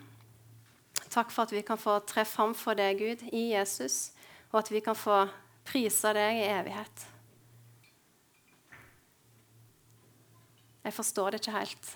Takk 1.14 1.30
for 1.30 1.46
at 1.46 1.52
vi 1.54 1.62
kan 1.62 1.78
få 1.78 2.00
tre 2.10 2.24
fram 2.26 2.56
for 2.58 2.74
deg, 2.74 2.98
Gud, 2.98 3.20
i 3.30 3.52
Jesus, 3.52 4.10
og 4.50 4.64
at 4.64 4.70
vi 4.74 4.80
kan 4.82 4.98
få 4.98 5.24
prise 5.66 6.10
deg 6.16 6.40
i 6.40 6.48
evighet. 6.50 7.04
Jeg 10.84 10.96
forstår 10.96 11.30
det 11.30 11.40
ikke 11.40 11.54
helt, 11.54 11.92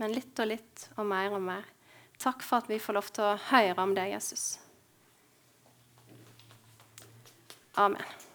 men 0.00 0.16
litt 0.16 0.42
og 0.42 0.50
litt 0.50 0.88
og 0.96 1.06
mer 1.06 1.36
og 1.38 1.44
mer. 1.44 1.68
Takk 2.20 2.42
for 2.44 2.60
at 2.60 2.68
vi 2.68 2.80
får 2.82 2.98
lov 2.98 3.12
til 3.14 3.24
å 3.24 3.38
høre 3.46 3.78
om 3.80 3.94
deg, 3.96 4.10
Jesus. 4.12 4.58
Amen. 7.78 8.29